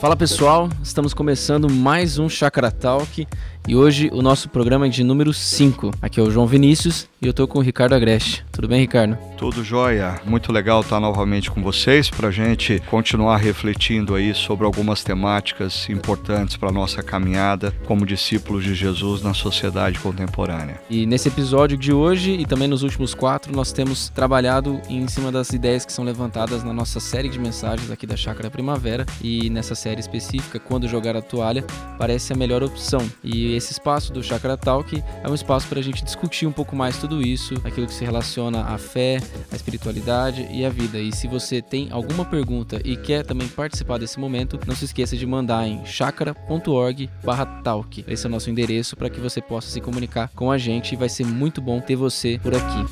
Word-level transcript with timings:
Fala 0.00 0.14
pessoal, 0.14 0.68
estamos 0.80 1.12
começando 1.12 1.68
mais 1.68 2.20
um 2.20 2.28
Chakra 2.28 2.70
Talk 2.70 3.26
e 3.66 3.76
hoje 3.76 4.08
o 4.14 4.22
nosso 4.22 4.48
programa 4.48 4.86
é 4.86 4.88
de 4.88 5.02
número 5.02 5.34
5. 5.34 5.90
Aqui 6.00 6.20
é 6.20 6.22
o 6.22 6.30
João 6.30 6.46
Vinícius 6.46 7.08
e 7.20 7.26
eu 7.26 7.34
tô 7.34 7.46
com 7.48 7.58
o 7.58 7.62
Ricardo 7.62 7.94
Agreste. 7.94 8.46
Tudo 8.50 8.66
bem, 8.66 8.80
Ricardo? 8.80 9.18
Tudo 9.36 9.62
jóia. 9.62 10.20
Muito 10.24 10.50
legal 10.52 10.80
estar 10.80 10.98
novamente 10.98 11.50
com 11.50 11.62
vocês 11.62 12.08
para 12.08 12.28
a 12.28 12.30
gente 12.30 12.80
continuar 12.88 13.36
refletindo 13.36 14.14
aí 14.14 14.34
sobre 14.34 14.64
algumas 14.64 15.04
temáticas 15.04 15.86
importantes 15.90 16.56
para 16.56 16.72
nossa 16.72 17.02
caminhada 17.02 17.74
como 17.86 18.06
discípulos 18.06 18.64
de 18.64 18.74
Jesus 18.74 19.20
na 19.20 19.34
sociedade 19.34 19.98
contemporânea. 19.98 20.80
E 20.88 21.04
nesse 21.04 21.28
episódio 21.28 21.76
de 21.76 21.92
hoje 21.92 22.32
e 22.32 22.46
também 22.46 22.68
nos 22.68 22.82
últimos 22.82 23.14
quatro, 23.14 23.54
nós 23.54 23.70
temos 23.70 24.08
trabalhado 24.08 24.80
em 24.88 25.06
cima 25.08 25.30
das 25.30 25.50
ideias 25.50 25.84
que 25.84 25.92
são 25.92 26.04
levantadas 26.04 26.64
na 26.64 26.72
nossa 26.72 27.00
série 27.00 27.28
de 27.28 27.38
mensagens 27.38 27.90
aqui 27.90 28.06
da 28.06 28.16
Chácara 28.16 28.50
Primavera 28.50 29.04
e 29.20 29.50
nessa 29.50 29.74
série 29.74 29.87
específica, 29.96 30.58
Quando 30.58 30.88
Jogar 30.88 31.16
a 31.16 31.22
Toalha, 31.22 31.64
parece 31.96 32.32
a 32.32 32.36
melhor 32.36 32.64
opção. 32.64 33.08
E 33.22 33.54
esse 33.54 33.70
espaço 33.72 34.12
do 34.12 34.20
Chakra 34.22 34.56
Talk 34.56 35.02
é 35.22 35.28
um 35.28 35.34
espaço 35.34 35.68
para 35.68 35.78
a 35.78 35.82
gente 35.82 36.04
discutir 36.04 36.46
um 36.46 36.52
pouco 36.52 36.74
mais 36.74 36.98
tudo 36.98 37.22
isso, 37.22 37.54
aquilo 37.64 37.86
que 37.86 37.94
se 37.94 38.04
relaciona 38.04 38.62
à 38.62 38.76
fé, 38.78 39.20
à 39.52 39.56
espiritualidade 39.56 40.48
e 40.50 40.64
à 40.64 40.70
vida. 40.70 40.98
E 40.98 41.14
se 41.14 41.28
você 41.28 41.62
tem 41.62 41.86
alguma 41.92 42.24
pergunta 42.24 42.80
e 42.84 42.96
quer 42.96 43.24
também 43.24 43.46
participar 43.46 43.98
desse 43.98 44.18
momento, 44.18 44.58
não 44.66 44.74
se 44.74 44.86
esqueça 44.86 45.16
de 45.16 45.26
mandar 45.26 45.68
em 45.68 45.86
chakra.org/talk. 45.86 48.04
Esse 48.08 48.26
é 48.26 48.28
o 48.28 48.32
nosso 48.32 48.50
endereço 48.50 48.96
para 48.96 49.08
que 49.08 49.20
você 49.20 49.40
possa 49.40 49.70
se 49.70 49.80
comunicar 49.80 50.28
com 50.34 50.50
a 50.50 50.58
gente 50.58 50.92
e 50.92 50.96
vai 50.96 51.08
ser 51.08 51.24
muito 51.24 51.60
bom 51.60 51.80
ter 51.80 51.94
você 51.94 52.40
por 52.42 52.52
aqui. 52.54 52.84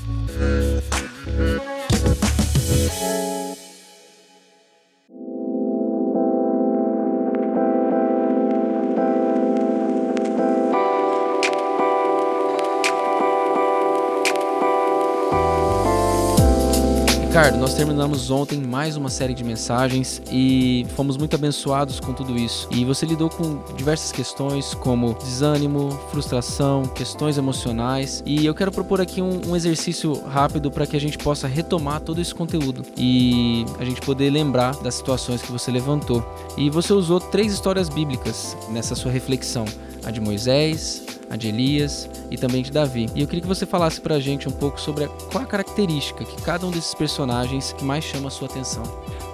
Ricardo, 17.36 17.58
nós 17.58 17.74
terminamos 17.74 18.30
ontem 18.30 18.58
mais 18.58 18.96
uma 18.96 19.10
série 19.10 19.34
de 19.34 19.44
mensagens 19.44 20.22
e 20.32 20.86
fomos 20.96 21.18
muito 21.18 21.36
abençoados 21.36 22.00
com 22.00 22.14
tudo 22.14 22.34
isso. 22.34 22.66
E 22.72 22.82
você 22.82 23.04
lidou 23.04 23.28
com 23.28 23.62
diversas 23.76 24.10
questões 24.10 24.72
como 24.72 25.12
desânimo, 25.12 25.90
frustração, 26.10 26.84
questões 26.84 27.36
emocionais. 27.36 28.22
E 28.24 28.46
eu 28.46 28.54
quero 28.54 28.72
propor 28.72 29.02
aqui 29.02 29.20
um, 29.20 29.50
um 29.50 29.54
exercício 29.54 30.14
rápido 30.26 30.70
para 30.70 30.86
que 30.86 30.96
a 30.96 30.98
gente 30.98 31.18
possa 31.18 31.46
retomar 31.46 32.00
todo 32.00 32.22
esse 32.22 32.34
conteúdo 32.34 32.82
e 32.96 33.66
a 33.78 33.84
gente 33.84 34.00
poder 34.00 34.30
lembrar 34.30 34.74
das 34.76 34.94
situações 34.94 35.42
que 35.42 35.52
você 35.52 35.70
levantou. 35.70 36.24
E 36.56 36.70
você 36.70 36.94
usou 36.94 37.20
três 37.20 37.52
histórias 37.52 37.90
bíblicas 37.90 38.56
nessa 38.70 38.94
sua 38.94 39.12
reflexão: 39.12 39.66
a 40.06 40.10
de 40.10 40.20
Moisés, 40.20 41.04
a 41.28 41.36
de 41.36 41.48
Elias 41.48 42.08
e 42.30 42.36
também 42.38 42.62
de 42.62 42.70
Davi. 42.70 43.06
E 43.14 43.20
eu 43.20 43.26
queria 43.26 43.42
que 43.42 43.48
você 43.48 43.66
falasse 43.66 44.00
pra 44.00 44.18
gente 44.20 44.48
um 44.48 44.52
pouco 44.52 44.80
sobre 44.80 45.08
qual 45.30 45.44
a 45.44 45.46
característica 45.46 46.24
que 46.24 46.40
cada 46.42 46.66
um 46.66 46.70
desses 46.70 46.94
personagens 46.94 47.72
que 47.72 47.84
mais 47.84 48.04
chama 48.04 48.28
a 48.28 48.30
sua 48.30 48.48
atenção. 48.48 48.82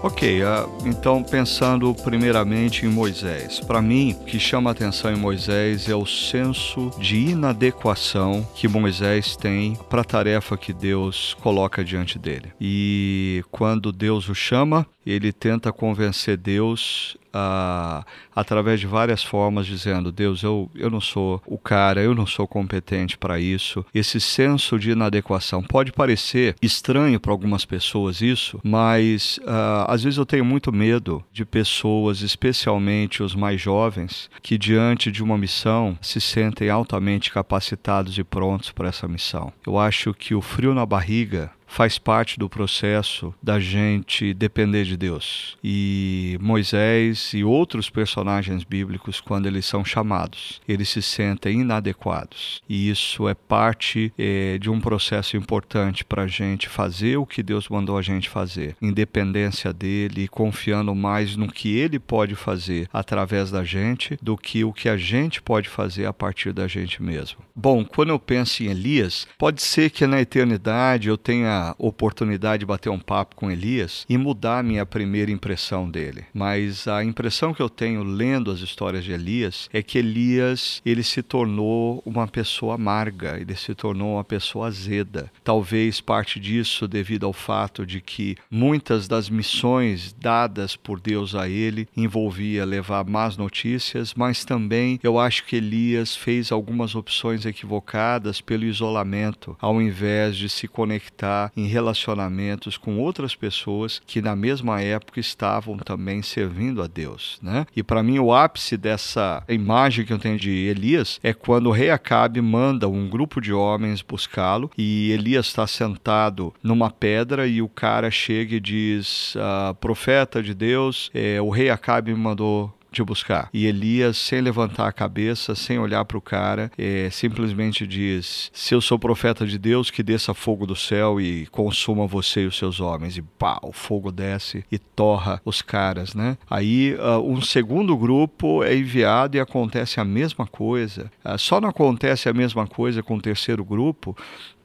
Ok, 0.03 0.43
uh, 0.43 0.69
então 0.85 1.23
pensando 1.23 1.95
primeiramente 1.95 2.85
em 2.85 2.89
Moisés. 2.89 3.61
Para 3.61 3.81
mim, 3.81 4.17
o 4.21 4.25
que 4.25 4.37
chama 4.37 4.71
a 4.71 4.73
atenção 4.73 5.13
em 5.13 5.17
Moisés 5.17 5.89
é 5.89 5.95
o 5.95 6.05
senso 6.05 6.91
de 6.99 7.29
inadequação 7.29 8.45
que 8.53 8.67
Moisés 8.67 9.37
tem 9.37 9.77
para 9.89 10.01
a 10.01 10.05
tarefa 10.05 10.57
que 10.57 10.73
Deus 10.73 11.37
coloca 11.41 11.85
diante 11.85 12.19
dele. 12.19 12.53
E 12.61 13.45
quando 13.53 13.93
Deus 13.93 14.29
o 14.29 14.35
chama, 14.35 14.85
ele 15.11 15.33
tenta 15.33 15.73
convencer 15.73 16.37
Deus 16.37 17.17
uh, 17.33 18.05
através 18.35 18.81
de 18.81 18.87
várias 18.87 19.23
formas, 19.23 19.67
dizendo: 19.67 20.13
Deus, 20.13 20.43
eu, 20.43 20.71
eu 20.75 20.91
não 20.91 21.01
sou 21.01 21.43
o 21.47 21.59
cara, 21.59 22.03
eu 22.03 22.15
não 22.15 22.27
sou 22.27 22.47
competente 22.47 23.19
para 23.19 23.41
isso. 23.41 23.85
Esse 23.95 24.21
senso 24.21 24.79
de 24.79 24.91
inadequação 24.91 25.63
pode 25.63 25.93
parecer 25.93 26.55
estranho 26.63 27.19
para 27.19 27.33
algumas 27.33 27.65
pessoas, 27.65 28.21
isso, 28.21 28.61
mas 28.63 29.39
uh, 29.39 29.89
às 29.89 30.03
vezes 30.03 30.19
eu 30.19 30.27
tenho 30.27 30.45
muito 30.45 30.73
medo 30.73 31.25
de 31.33 31.45
pessoas, 31.45 32.21
especialmente 32.21 33.23
os 33.23 33.35
mais 33.35 33.61
jovens, 33.61 34.31
que 34.43 34.59
diante 34.59 35.11
de 35.11 35.23
uma 35.23 35.39
missão 35.39 35.99
se 36.01 36.21
sentem 36.21 36.71
altamente 36.71 37.31
capacitados 37.31 38.19
e 38.19 38.25
prontos 38.25 38.71
para 38.71 38.89
essa 38.89 39.09
missão. 39.09 39.53
Eu 39.67 39.79
acho 39.79 40.15
que 40.15 40.35
o 40.35 40.41
frio 40.41 40.75
na 40.75 40.87
barriga 40.87 41.51
faz 41.73 41.99
parte 41.99 42.39
do 42.39 42.51
processo 42.51 43.35
da 43.43 43.59
gente 43.59 44.35
depender 44.35 44.85
de 44.85 44.95
Deus. 44.95 45.57
E 45.65 46.37
Moisés 46.41 47.33
e 47.33 47.43
outros 47.43 47.89
personagens 47.89 48.63
bíblicos, 48.63 49.21
quando 49.21 49.47
eles 49.47 49.65
são 49.65 49.83
chamados, 49.83 50.61
eles 50.69 50.91
se 50.91 51.01
sentem 51.01 51.63
inadequados. 51.63 52.63
E 52.69 52.91
isso 52.91 53.27
é 53.27 53.35
parte 53.35 54.13
é, 54.19 54.59
de 54.59 54.69
um 54.69 54.81
processo 54.81 55.37
importante 55.37 56.05
para 56.05 56.25
a 56.25 56.27
gente 56.27 56.69
fazer 56.69 57.17
o 57.17 57.25
que 57.25 57.43
Deus 57.43 57.69
mandou 57.71 57.97
a 57.97 58.03
gente 58.03 58.29
fazer, 58.29 58.77
independência 58.81 59.73
dele 59.73 60.29
confiando 60.29 60.95
mais 60.95 61.37
no 61.37 61.51
que 61.51 61.75
ele 61.75 61.99
pode 61.99 62.35
fazer 62.35 62.87
através 62.93 63.51
da 63.51 63.65
gente 63.65 64.19
do 64.21 64.37
que 64.37 64.63
o 64.63 64.75
que 64.75 64.91
a 64.91 64.99
gente 64.99 65.41
pode 65.41 65.71
fazer 65.71 66.05
a 66.05 66.13
partir 66.13 66.53
da 66.53 66.69
gente 66.69 67.03
mesmo. 67.03 67.39
Bom, 67.57 67.83
quando 67.85 68.11
eu 68.11 68.19
penso 68.19 68.63
em 68.63 68.67
Elias, 68.67 69.27
pode 69.39 69.63
ser 69.63 69.89
que 69.91 70.07
na 70.07 70.21
eternidade 70.21 71.09
eu 71.09 71.17
tenha 71.17 71.62
oportunidade 71.79 72.61
de 72.61 72.67
bater 72.67 72.91
um 72.91 72.99
papo 72.99 73.37
com 73.37 73.51
Elias 73.51 74.05
e 74.09 74.17
mudar 74.17 74.59
a 74.59 74.63
minha 74.63 74.85
primeira 74.87 75.31
impressão 75.31 75.89
dele. 75.89 76.25
Mas 76.33 76.87
a 76.87 77.03
impressão 77.05 77.55
que 77.55 77.63
eu 77.63 77.69
tenho 77.69 78.03
lendo 78.03 78.51
as 78.51 78.61
histórias 78.61 79.05
de 79.05 79.13
Elias 79.13 79.69
é 79.73 79.83
que 79.83 79.99
Elias 79.99 80.81
ele 80.85 81.03
se 81.03 81.23
tornou 81.23 82.03
uma 82.05 82.27
pessoa 82.27 82.75
amarga, 82.75 83.39
ele 83.41 83.55
se 83.55 83.75
tornou 83.75 84.15
uma 84.15 84.25
pessoa 84.25 84.69
azeda. 84.69 85.31
Talvez 85.45 86.01
parte 86.01 86.39
disso 86.39 86.87
devido 86.89 87.27
ao 87.27 87.33
fato 87.33 87.87
de 87.87 88.01
que 88.01 88.37
muitas 88.51 89.09
das 89.09 89.29
missões 89.29 90.15
dadas 90.19 90.77
por 90.77 91.01
Deus 91.01 91.35
a 91.35 91.49
ele 91.49 91.89
envolvia 91.97 92.65
levar 92.65 93.05
más 93.05 93.37
notícias, 93.37 94.15
mas 94.15 94.45
também 94.45 94.99
eu 95.03 95.19
acho 95.19 95.45
que 95.45 95.57
Elias 95.57 96.17
fez 96.17 96.51
algumas 96.51 96.95
opções 96.95 97.45
equivocadas 97.45 98.41
pelo 98.41 98.65
isolamento, 98.65 99.57
ao 99.61 99.81
invés 99.81 100.37
de 100.37 100.49
se 100.49 100.67
conectar 100.67 101.52
em 101.57 101.67
relacionamentos 101.67 102.77
com 102.77 102.99
outras 102.99 103.35
pessoas 103.35 104.01
que 104.07 104.23
na 104.23 104.35
mesma 104.35 104.81
época 104.81 105.21
estavam 105.21 105.77
também 105.79 106.23
servindo 106.23 106.83
a 106.83 106.87
Deus, 106.87 107.39
né? 107.43 107.67
E 107.75 107.83
para 107.83 108.03
mim 108.03 108.19
o 108.19 108.33
ápice 108.33 108.77
dessa 108.77 109.43
imagem 109.49 110.05
que 110.05 110.13
eu 110.13 110.19
tenho 110.19 110.39
de 110.39 110.51
Elias 110.51 111.21
é 111.23 111.33
quando 111.33 111.67
o 111.67 111.73
rei 111.73 111.91
Acabe 111.91 112.41
manda 112.41 112.89
um 112.89 113.09
grupo 113.09 113.41
de 113.41 113.53
homens 113.53 114.03
buscá-lo 114.03 114.71
e 114.77 115.11
Elias 115.13 115.47
está 115.47 115.67
sentado 115.67 116.55
numa 116.63 116.91
pedra 116.91 117.47
e 117.47 117.61
o 117.61 117.69
cara 117.69 118.11
chega 118.11 118.57
e 118.57 118.61
diz: 118.61 119.35
ah, 119.39 119.75
profeta 119.81 120.43
de 120.43 120.55
Deus, 120.55 121.11
é, 121.15 121.41
o 121.41 121.51
rei 121.51 121.71
Acabe 121.71 122.13
me 122.13 122.21
mandou 122.21 122.73
te 122.93 123.03
buscar. 123.03 123.49
E 123.53 123.67
Elias, 123.67 124.17
sem 124.17 124.41
levantar 124.41 124.87
a 124.87 124.93
cabeça, 124.93 125.55
sem 125.55 125.79
olhar 125.79 126.05
para 126.05 126.19
o 126.19 126.21
cara, 126.21 126.71
é, 126.77 127.09
simplesmente 127.11 127.87
diz: 127.87 128.51
Se 128.53 128.75
eu 128.75 128.81
sou 128.81 128.99
profeta 128.99 129.47
de 129.47 129.59
Deus, 129.59 129.91
que 129.91 130.03
desça 130.03 130.35
fogo 130.35 130.67
do 130.67 130.77
céu 130.77 131.21
e 131.21 131.47
consuma 131.47 132.07
você 132.07 132.43
e 132.43 132.47
os 132.47 132.57
seus 132.57 132.81
homens. 132.81 133.17
E 133.17 133.23
pá, 133.23 133.59
o 133.63 133.73
fogo 133.73 134.13
desce 134.13 134.65
e 134.71 134.79
torra 134.79 135.41
os 135.45 135.63
caras, 135.63 136.15
né? 136.15 136.37
Aí 136.49 136.95
uh, 136.95 137.21
um 137.21 137.41
segundo 137.41 137.97
grupo 137.97 138.63
é 138.63 138.77
enviado 138.77 139.37
e 139.37 139.41
acontece 139.41 140.01
a 140.01 140.05
mesma 140.05 140.47
coisa. 140.47 141.11
Uh, 141.25 141.39
só 141.39 141.61
não 141.61 141.69
acontece 141.69 142.29
a 142.29 142.33
mesma 142.33 142.67
coisa 142.67 143.03
com 143.03 143.17
o 143.17 143.21
terceiro 143.21 143.65
grupo 143.65 144.17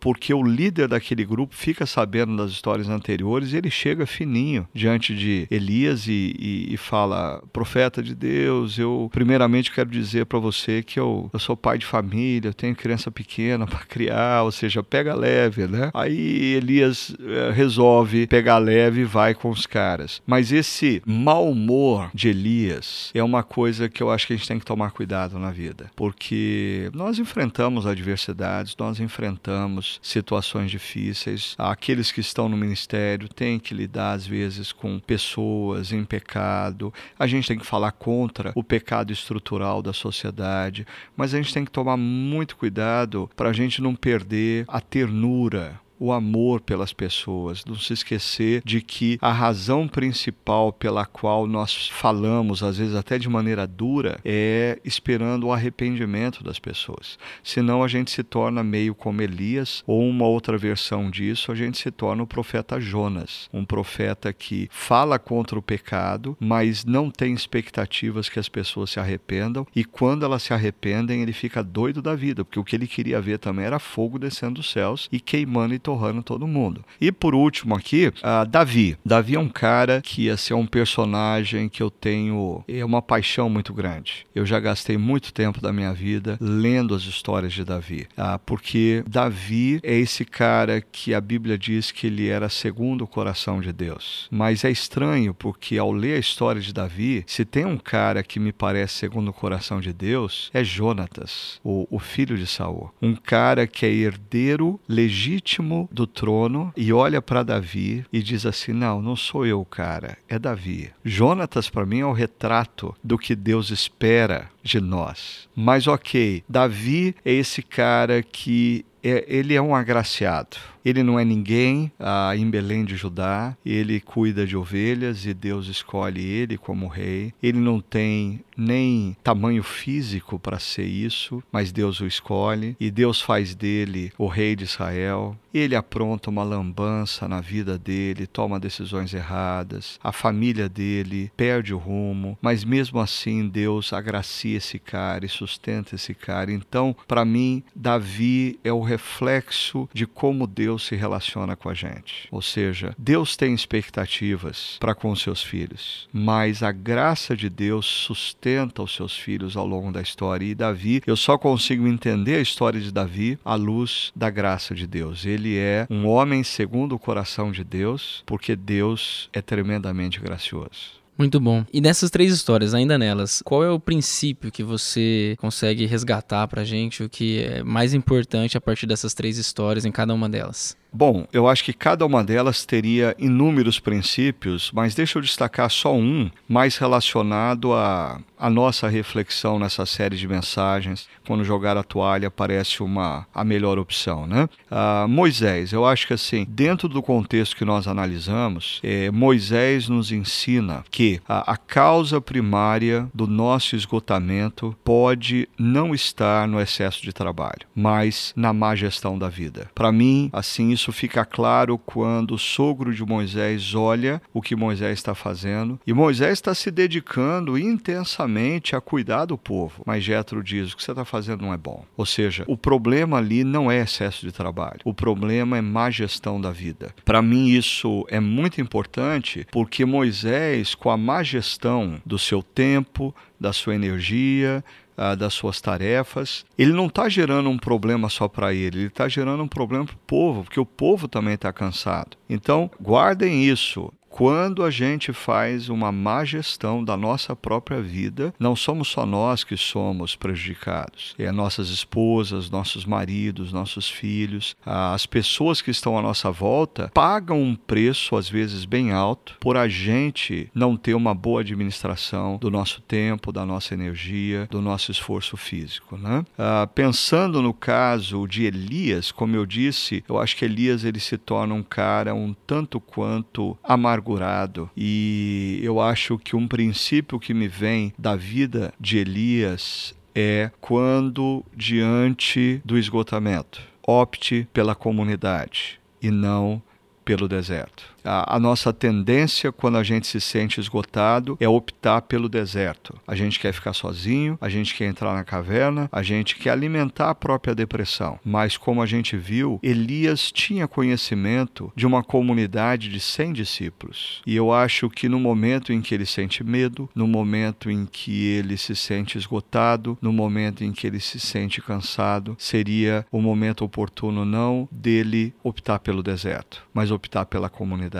porque 0.08 0.34
o 0.34 0.42
líder 0.42 0.88
daquele 0.88 1.26
grupo 1.26 1.54
fica 1.54 1.86
sabendo 1.86 2.38
das 2.38 2.52
histórias 2.52 2.88
anteriores 2.88 3.52
e 3.52 3.58
ele 3.58 3.70
chega 3.70 4.06
fininho 4.06 4.66
diante 4.74 5.14
de 5.14 5.46
Elias 5.52 6.08
e, 6.08 6.34
e, 6.40 6.74
e 6.74 6.78
fala: 6.78 7.44
Profeta 7.52 8.02
de 8.02 8.16
Deus, 8.16 8.80
eu 8.80 9.10
primeiramente 9.12 9.70
quero 9.70 9.90
dizer 9.90 10.26
para 10.26 10.40
você 10.40 10.82
que 10.82 10.98
eu, 10.98 11.30
eu 11.34 11.40
sou 11.40 11.58
pai 11.58 11.78
de 11.78 11.86
família, 11.86 12.48
eu 12.48 12.54
tenho 12.54 12.74
criança 12.74 13.12
pequena 13.12 13.68
para 13.68 13.80
criar, 13.80 14.44
ou 14.44 14.52
seja, 14.54 14.82
pega 14.82 15.14
leve, 15.14 15.68
né? 15.68 15.92
Aí 15.94 16.54
Elias 16.54 17.14
é, 17.20 17.52
resolve 17.52 18.28
pegar 18.28 18.60
leve 18.60 19.02
e 19.02 19.04
vai 19.04 19.34
com 19.34 19.50
os 19.50 19.66
caras. 19.66 20.22
Mas 20.26 20.54
esse 20.54 21.02
mau 21.06 21.52
humor 21.52 22.10
de 22.14 22.30
Elias 22.30 23.12
é 23.14 23.22
uma 23.22 23.44
coisa 23.44 23.90
que 23.90 24.02
eu 24.02 24.10
acho 24.10 24.26
que 24.26 24.32
a 24.32 24.38
gente 24.38 24.48
tem 24.48 24.58
que 24.58 24.66
tomar 24.66 24.92
cuidado 24.92 25.38
na 25.38 25.52
vida, 25.52 25.92
porque 25.98 26.90
nós 26.94 27.20
enfrentamos 27.20 27.86
adversidades, 27.86 28.74
nós 28.80 29.02
enfrentamos 29.02 29.97
situações 30.02 30.72
difíceis. 30.72 31.56
Aqueles 31.58 32.12
que 32.12 32.22
estão 32.22 32.50
no 32.50 32.58
ministério 32.58 33.28
têm 33.28 33.60
que 33.60 33.74
lidar, 33.74 34.14
às 34.14 34.26
vezes, 34.26 34.72
com 34.72 35.00
pessoas 35.00 35.92
em 35.92 36.04
pecado. 36.04 36.94
A 37.18 37.28
gente 37.28 37.48
tem 37.48 37.58
que 37.58 37.66
falar 37.66 37.92
contra 37.92 38.52
o 38.56 38.64
pecado 38.64 39.12
estrutural 39.12 39.82
da 39.82 39.94
sociedade, 39.94 40.86
mas 41.16 41.34
a 41.34 41.38
gente 41.38 41.54
tem 41.54 41.66
que 41.66 41.72
tomar 41.72 41.98
muito 41.98 42.56
cuidado 42.56 43.30
para 43.36 43.50
a 43.50 43.54
gente 43.54 43.82
não 43.82 43.96
perder 43.96 44.66
a 44.68 44.80
ternura 44.80 45.80
o 46.00 46.12
amor 46.12 46.62
pelas 46.62 46.94
pessoas, 46.94 47.64
não 47.66 47.76
se 47.76 47.94
esquecer 47.94 48.62
de 48.66 48.82
que 48.82 49.18
a 49.22 49.32
razão 49.32 49.88
principal 49.88 50.72
pela 50.72 51.06
qual 51.06 51.48
nós 51.48 51.88
falamos, 51.90 52.64
às 52.64 52.78
vezes 52.78 52.96
até 52.96 53.18
de 53.18 53.30
maneira 53.30 53.66
dura, 53.66 54.20
é 54.26 54.80
esperando 54.84 55.48
o 55.48 55.54
arrependimento 55.54 56.44
das 56.44 56.60
pessoas. 56.60 57.18
Senão 57.44 57.84
a 57.84 57.88
gente 57.88 58.12
se 58.12 58.24
torna 58.24 58.64
meio 58.64 58.94
como 58.94 59.22
Elias, 59.22 59.84
ou 59.88 60.08
uma 60.08 60.26
outra 60.26 60.58
versão 60.58 61.10
disso, 61.10 61.52
a 61.52 61.56
gente 61.56 61.78
se 61.78 61.92
torna 61.92 62.24
o 62.24 62.28
profeta 62.28 62.80
Jonas, 62.80 63.50
um 63.54 63.66
profeta 63.66 64.34
que 64.34 64.70
fala 64.72 65.18
contra 65.18 65.58
o 65.58 65.62
pecado, 65.62 66.36
mas 66.40 66.84
não 66.86 67.10
tem 67.10 67.34
expectativas 67.34 68.30
que 68.30 68.40
as 68.40 68.50
pessoas 68.50 68.90
se 68.90 69.00
arrependam, 69.00 69.66
e 69.76 69.84
quando 69.84 70.26
elas 70.26 70.44
se 70.44 70.54
arrependem, 70.54 71.22
ele 71.22 71.34
fica 71.34 71.64
doido 71.64 72.02
da 72.02 72.16
vida, 72.16 72.44
porque 72.44 72.60
o 72.60 72.64
que 72.64 72.76
ele 72.76 72.88
queria 72.88 73.22
ver 73.22 73.40
também 73.40 73.66
era 73.66 73.80
fogo 73.80 74.20
descendo 74.20 74.58
dos 74.58 74.72
céus 74.72 75.08
e 75.12 75.20
queimando 75.20 75.74
e 75.74 75.80
torrando 75.88 76.22
todo 76.22 76.46
mundo. 76.46 76.84
E 77.00 77.14
por 77.14 77.34
último 77.34 77.74
aqui, 77.74 78.12
Davi. 78.50 78.98
Davi 79.06 79.36
é 79.36 79.40
um 79.40 79.48
cara 79.48 80.02
que 80.02 80.24
ia 80.24 80.36
ser 80.36 80.54
um 80.54 80.66
personagem 80.66 81.70
que 81.70 81.82
eu 81.82 81.90
tenho 81.90 82.62
é 82.68 82.84
uma 82.84 83.02
paixão 83.02 83.50
muito 83.50 83.74
grande. 83.74 84.28
Eu 84.36 84.46
já 84.46 84.60
gastei 84.60 84.98
muito 84.98 85.32
tempo 85.32 85.62
da 85.62 85.72
minha 85.72 85.94
vida 85.94 86.38
lendo 86.42 86.94
as 86.94 87.04
histórias 87.04 87.54
de 87.54 87.64
Davi, 87.64 88.06
uh, 88.18 88.38
porque 88.46 89.02
Davi 89.08 89.80
é 89.82 89.94
esse 89.98 90.26
cara 90.26 90.82
que 90.82 91.14
a 91.14 91.22
Bíblia 91.22 91.58
diz 91.58 91.90
que 91.90 92.08
ele 92.08 92.28
era 92.28 92.50
segundo 92.50 93.04
o 93.04 93.08
coração 93.08 93.62
de 93.62 93.72
Deus. 93.72 94.28
Mas 94.30 94.66
é 94.66 94.70
estranho 94.70 95.34
porque 95.34 95.78
ao 95.78 95.94
ler 95.94 96.18
a 96.18 96.20
história 96.20 96.60
de 96.60 96.74
Davi, 96.74 97.24
se 97.26 97.46
tem 97.46 97.66
um 97.66 97.78
cara 97.78 98.24
que 98.24 98.42
me 98.42 98.52
parece 98.52 98.96
segundo 98.96 99.30
o 99.30 99.34
coração 99.34 99.80
de 99.80 99.94
Deus, 99.94 100.52
é 100.54 100.66
Jonatas, 100.66 101.62
o, 101.64 101.88
o 101.90 101.98
filho 101.98 102.38
de 102.38 102.46
Saul. 102.46 102.92
Um 103.02 103.16
cara 103.16 103.66
que 103.66 103.86
é 103.86 103.90
herdeiro 103.90 104.80
legítimo 104.88 105.77
do 105.92 106.08
trono 106.08 106.72
e 106.76 106.92
olha 106.94 107.22
para 107.22 107.44
Davi 107.44 108.06
e 108.12 108.24
diz 108.24 108.46
assim: 108.46 108.72
Não, 108.72 109.02
não 109.02 109.16
sou 109.16 109.46
eu, 109.46 109.64
cara, 109.66 110.18
é 110.30 110.40
Davi. 110.40 110.90
Jonatas, 111.04 111.70
para 111.70 111.86
mim, 111.86 112.00
é 112.00 112.06
o 112.06 112.14
retrato 112.14 112.96
do 113.04 113.18
que 113.18 113.36
Deus 113.36 113.70
espera 113.70 114.50
de 114.64 114.80
nós. 114.80 115.48
Mas, 115.56 115.88
ok, 115.88 116.44
Davi 116.48 117.16
é 117.24 117.32
esse 117.32 117.62
cara 117.62 118.24
que 118.24 118.86
é, 119.04 119.26
ele 119.28 119.54
é 119.54 119.62
um 119.62 119.76
agraciado. 119.76 120.58
Ele 120.88 121.04
não 121.04 121.20
é 121.20 121.26
ninguém 121.26 121.92
ah, 122.00 122.32
em 122.34 122.50
Belém 122.50 122.86
de 122.86 122.96
Judá, 122.96 123.58
ele 123.66 124.00
cuida 124.00 124.48
de 124.48 124.56
ovelhas 124.56 125.26
e 125.26 125.34
Deus 125.34 125.68
escolhe 125.68 126.24
ele 126.24 126.58
como 126.58 126.88
rei. 126.88 127.34
Ele 127.44 127.60
não 127.60 127.82
tem 127.82 128.40
nem 128.56 129.18
tamanho 129.22 129.64
físico 129.64 130.40
para 130.40 130.60
ser 130.60 130.86
isso, 130.86 131.44
mas 131.52 131.74
Deus 131.74 132.00
o 132.00 132.08
escolhe 132.08 132.78
e 132.80 132.90
Deus 132.90 133.22
faz 133.22 133.54
dele 133.54 134.14
o 134.18 134.28
rei 134.28 134.56
de 134.56 134.64
Israel. 134.64 135.38
Ele 135.54 135.76
apronta 135.76 136.30
uma 136.30 136.44
lambança 136.44 137.28
na 137.28 137.42
vida 137.42 137.78
dele, 137.78 138.26
toma 138.26 138.60
decisões 138.60 139.14
erradas, 139.14 140.00
a 140.02 140.14
família 140.14 140.70
dele 140.70 141.32
perde 141.36 141.74
o 141.74 141.78
rumo, 141.78 142.38
mas 142.42 142.64
mesmo 142.64 143.00
assim 143.00 143.50
Deus 143.50 143.92
agracia 143.92 144.58
esse 144.58 144.80
cara 144.80 145.26
e 145.26 145.30
sustenta 145.30 145.96
esse 145.96 146.14
cara. 146.14 146.52
Então, 146.52 146.96
para 147.08 147.26
mim, 147.26 147.62
Davi 147.76 148.58
é 148.64 148.72
o 148.72 148.82
reflexo 148.82 149.90
de 149.94 150.06
como 150.06 150.48
Deus 150.48 150.77
se 150.78 150.96
relaciona 150.96 151.56
com 151.56 151.70
a 151.70 151.74
gente. 151.74 152.28
Ou 152.32 152.42
seja, 152.42 152.94
Deus 152.98 153.36
tem 153.36 153.54
expectativas 153.54 154.78
para 154.80 154.96
com 154.96 155.16
seus 155.16 155.44
filhos, 155.44 156.08
mas 156.12 156.64
a 156.64 156.72
graça 156.72 157.36
de 157.36 157.50
Deus 157.50 157.86
sustenta 157.86 158.84
os 158.84 158.96
seus 158.96 159.18
filhos 159.18 159.56
ao 159.56 159.68
longo 159.68 159.92
da 159.92 160.02
história. 160.02 160.46
E 160.46 160.56
Davi, 160.56 161.02
eu 161.06 161.16
só 161.16 161.38
consigo 161.38 161.88
entender 161.88 162.36
a 162.36 162.42
história 162.42 162.80
de 162.80 162.92
Davi 162.92 163.38
à 163.44 163.56
luz 163.56 164.12
da 164.16 164.30
graça 164.30 164.74
de 164.74 164.88
Deus. 164.88 165.26
Ele 165.26 165.58
é 165.58 165.88
um 165.90 166.08
homem 166.08 166.44
segundo 166.44 166.96
o 166.96 167.00
coração 167.00 167.52
de 167.52 167.64
Deus, 167.64 168.24
porque 168.26 168.56
Deus 168.56 169.30
é 169.34 169.42
tremendamente 169.42 170.20
gracioso. 170.20 170.98
Muito 171.18 171.40
bom. 171.40 171.66
E 171.74 171.82
nessas 171.82 172.12
três 172.12 172.32
histórias, 172.32 172.74
ainda 172.74 172.98
nelas, 172.98 173.42
qual 173.44 173.64
é 173.64 173.72
o 173.72 173.80
princípio 173.80 174.52
que 174.52 174.64
você 174.64 175.36
consegue 175.40 175.86
resgatar 175.86 176.48
pra 176.48 176.64
gente? 176.64 177.04
O 177.04 177.10
que 177.10 177.40
é 177.42 177.64
mais 177.64 177.94
importante 177.94 178.56
a 178.56 178.62
partir 178.62 178.86
dessas 178.86 179.14
três 179.14 179.38
histórias 179.38 179.84
em 179.84 179.92
cada 179.92 180.14
uma 180.14 180.30
delas? 180.30 180.78
Bom, 180.92 181.28
eu 181.34 181.48
acho 181.48 181.64
que 181.64 181.74
cada 181.74 182.06
uma 182.06 182.24
delas 182.24 182.66
teria 182.66 183.16
inúmeros 183.20 183.80
princípios, 183.80 184.72
mas 184.74 184.96
deixa 184.96 185.18
eu 185.18 185.22
destacar 185.22 185.70
só 185.70 185.94
um 185.94 186.30
mais 186.48 186.78
relacionado 186.78 187.74
à, 187.74 188.20
à 188.38 188.50
nossa 188.50 188.88
reflexão 188.88 189.60
nessa 189.60 189.86
série 189.86 190.16
de 190.16 190.28
mensagens. 190.28 191.08
Quando 191.26 191.44
jogar 191.44 191.76
a 191.78 191.84
toalha 191.84 192.32
parece 192.32 192.82
uma 192.82 193.28
a 193.34 193.44
melhor 193.44 193.78
opção, 193.78 194.26
né? 194.26 194.48
Ah, 194.72 195.06
Moisés, 195.10 195.74
eu 195.74 195.86
acho 195.86 196.08
que 196.08 196.14
assim, 196.14 196.46
dentro 196.48 196.88
do 196.88 197.02
contexto 197.02 197.56
que 197.56 197.66
nós 197.66 197.88
analisamos, 197.88 198.80
é, 198.84 199.12
Moisés 199.12 199.90
nos 199.90 200.12
ensina 200.12 200.84
que 200.90 201.20
a, 201.28 201.54
a 201.54 201.58
causa 201.58 202.22
primária 202.22 203.10
do 203.14 203.28
nosso 203.28 203.76
esgotamento 203.76 204.76
pode 204.84 205.50
não 205.58 205.94
estar 205.94 206.48
no 206.48 206.62
excesso 206.62 207.02
de 207.02 207.12
trabalho, 207.12 207.68
mas 207.76 208.34
na 208.36 208.54
má 208.54 208.76
gestão 208.76 209.18
da 209.18 209.30
vida. 209.30 209.70
Para 209.76 209.92
mim, 209.92 210.30
assim, 210.32 210.77
isso 210.78 210.92
fica 210.92 211.26
claro 211.26 211.78
quando 211.78 212.36
o 212.36 212.38
sogro 212.38 212.94
de 212.94 213.04
Moisés 213.04 213.74
olha 213.74 214.22
o 214.32 214.42
que 214.44 214.56
Moisés 214.56 215.00
está 215.00 215.16
fazendo 215.16 215.80
e 215.88 215.92
Moisés 215.92 216.34
está 216.34 216.54
se 216.54 216.70
dedicando 216.70 217.58
intensamente 217.58 218.76
a 218.76 218.82
cuidar 218.82 219.26
do 219.26 219.38
povo. 219.38 219.82
Mas 219.86 220.04
Jetro 220.04 220.44
diz: 220.44 220.72
o 220.72 220.78
que 220.78 220.84
você 220.84 220.92
está 220.92 221.04
fazendo 221.04 221.42
não 221.42 221.54
é 221.54 221.58
bom. 221.58 221.84
Ou 221.98 222.06
seja, 222.06 222.46
o 222.48 222.56
problema 222.56 223.18
ali 223.18 223.44
não 223.44 223.72
é 223.72 223.82
excesso 223.82 224.26
de 224.26 224.32
trabalho, 224.32 224.80
o 224.86 224.94
problema 224.94 225.58
é 225.58 225.62
má 225.62 225.90
gestão 225.90 226.40
da 226.40 226.52
vida. 226.52 226.94
Para 227.04 227.22
mim, 227.24 227.48
isso 227.48 228.06
é 228.08 228.20
muito 228.20 228.62
importante 228.62 229.48
porque 229.52 229.84
Moisés, 229.84 230.76
com 230.76 230.92
a 230.92 230.98
má 230.98 231.24
gestão 231.24 232.00
do 232.06 232.20
seu 232.20 232.44
tempo, 232.44 233.14
da 233.40 233.52
sua 233.52 233.74
energia, 233.74 234.64
ah, 234.98 235.16
das 235.16 235.34
suas 235.34 235.62
tarefas. 235.62 236.44
Ele 236.58 236.74
não 236.74 236.88
está 236.88 237.08
gerando 237.08 237.50
um 237.50 237.58
problema 237.58 238.10
só 238.10 238.28
para 238.28 238.54
ele, 238.54 238.80
ele 238.80 238.88
está 238.88 239.08
gerando 239.08 239.44
um 239.44 239.48
problema 239.48 239.86
para 239.86 239.96
o 239.96 240.00
povo, 240.00 240.44
porque 240.44 240.60
o 240.60 240.66
povo 240.66 241.08
também 241.08 241.36
está 241.36 241.54
cansado. 241.54 242.18
Então, 242.28 242.70
guardem 242.82 243.46
isso 243.46 243.94
quando 244.10 244.64
a 244.64 244.72
gente 244.72 245.14
faz 245.14 245.70
uma 245.70 245.92
má 245.92 246.26
gestão 246.26 246.84
da 246.84 246.98
nossa 246.98 247.36
própria 247.36 247.82
vida, 247.82 248.34
não 248.40 248.56
somos 248.56 248.88
só 248.88 249.06
nós 249.06 249.44
que 249.44 249.56
somos 249.56 250.16
prejudicados. 250.16 251.14
É 251.20 251.32
nossas 251.32 251.70
esposas, 251.70 252.50
nossos 252.50 252.86
maridos, 252.86 253.54
nossos 253.54 253.90
filhos, 253.90 254.56
as 254.66 255.06
pessoas 255.06 255.62
que 255.62 255.72
estão 255.72 255.98
à 255.98 256.02
nossa 256.02 256.32
volta 256.32 256.90
pagam 256.94 257.42
um 257.42 257.56
preço 257.56 258.16
às 258.16 258.30
vezes 258.30 258.66
bem 258.66 258.92
alto 258.92 259.38
por 259.40 259.56
a 259.56 259.68
gente 259.68 260.50
não 260.54 260.76
ter 260.76 260.96
uma 260.96 261.14
boa 261.14 261.42
administração 261.42 262.38
do 262.38 262.50
nosso 262.50 262.82
tempo, 262.82 263.32
da 263.32 263.46
nossa 263.46 263.74
energia, 263.74 264.48
do 264.50 264.62
nosso 264.62 264.92
esforço 264.92 265.38
físico. 265.38 265.98
Né? 265.98 266.26
Ah, 266.38 266.68
pensando 266.74 267.42
no 267.42 267.54
caso 267.54 268.26
de 268.28 268.46
Elias, 268.46 269.12
como 269.12 269.36
eu 269.36 269.46
disse, 269.46 270.04
eu 270.10 270.20
acho 270.20 270.36
que 270.36 270.46
Elias 270.46 270.84
ele 270.84 271.00
se 271.00 271.18
torna 271.18 271.54
um 271.54 271.64
cara 271.64 272.16
um 272.16 272.34
tanto 272.46 272.80
quanto 272.80 273.58
amargurado 273.64 273.97
amargurado. 273.98 274.70
E 274.76 275.60
eu 275.64 275.80
acho 275.80 276.18
que 276.18 276.36
um 276.36 276.48
princípio 276.48 277.20
que 277.20 277.34
me 277.34 277.48
vem 277.48 277.94
da 277.98 278.16
vida 278.16 278.74
de 278.80 278.98
Elias 279.00 279.96
é 280.14 280.52
quando 280.62 281.44
diante 281.56 282.62
do 282.64 282.78
esgotamento, 282.78 283.62
opte 283.86 284.48
pela 284.54 284.76
comunidade 284.76 285.80
e 286.02 286.10
não 286.10 286.62
pelo 287.04 287.28
deserto. 287.28 287.96
A, 288.04 288.36
a, 288.36 288.40
nossa 288.40 288.72
tendência, 288.72 289.52
quando 289.52 289.78
a 289.78 289.84
gente 289.84 290.08
se 290.08 290.22
sente 290.22 290.60
esgotado, 290.60 291.38
é 291.40 291.48
optar 291.48 292.02
pelo 292.02 292.30
deserto. 292.30 292.96
A 293.08 293.16
gente 293.16 293.40
quer 293.40 293.54
ficar 293.54 293.74
sozinho, 293.74 294.38
a 294.40 294.50
gente 294.50 294.76
quer 294.76 294.86
entrar 294.86 295.14
na 295.14 295.24
caverna, 295.24 295.90
a 295.92 296.02
gente 296.02 296.36
quer 296.36 296.52
alimentar 296.52 297.10
a 297.10 297.16
própria 297.16 297.54
depressão. 297.54 298.20
Mas, 298.24 298.56
como 298.56 298.82
a 298.82 298.86
gente 298.86 299.18
viu, 299.18 299.60
Elias 299.62 300.32
tinha 300.32 300.68
conhecimento 300.68 301.72
de 301.76 301.86
uma 301.86 302.04
comunidade 302.04 302.90
de 302.90 303.00
100 303.00 303.34
discípulos. 303.34 304.22
E 304.26 304.36
eu 304.36 304.54
acho 304.54 304.90
que 304.90 305.10
no 305.10 305.20
momento 305.20 305.74
em 305.74 305.82
que 305.82 305.94
ele 305.94 306.06
sente 306.06 306.44
medo, 306.44 306.90
no 306.96 307.08
momento 307.08 307.70
em 307.70 307.86
que 307.86 308.26
ele 308.26 308.58
se 308.58 308.76
sente 308.76 309.18
esgotado, 309.18 309.98
no 310.02 310.14
momento 310.14 310.64
em 310.64 310.72
que 310.72 310.88
ele 310.88 311.00
se 311.00 311.20
sente 311.20 311.62
cansado, 311.62 312.36
seria 312.40 313.06
o 313.12 313.22
momento 313.22 313.66
oportuno 313.66 314.24
não 314.24 314.68
dele 314.72 315.34
optar 315.44 315.80
pelo 315.80 316.04
deserto, 316.04 316.64
mas 316.74 316.92
optar 316.92 317.26
pela 317.26 317.50
comunidade 317.50 317.97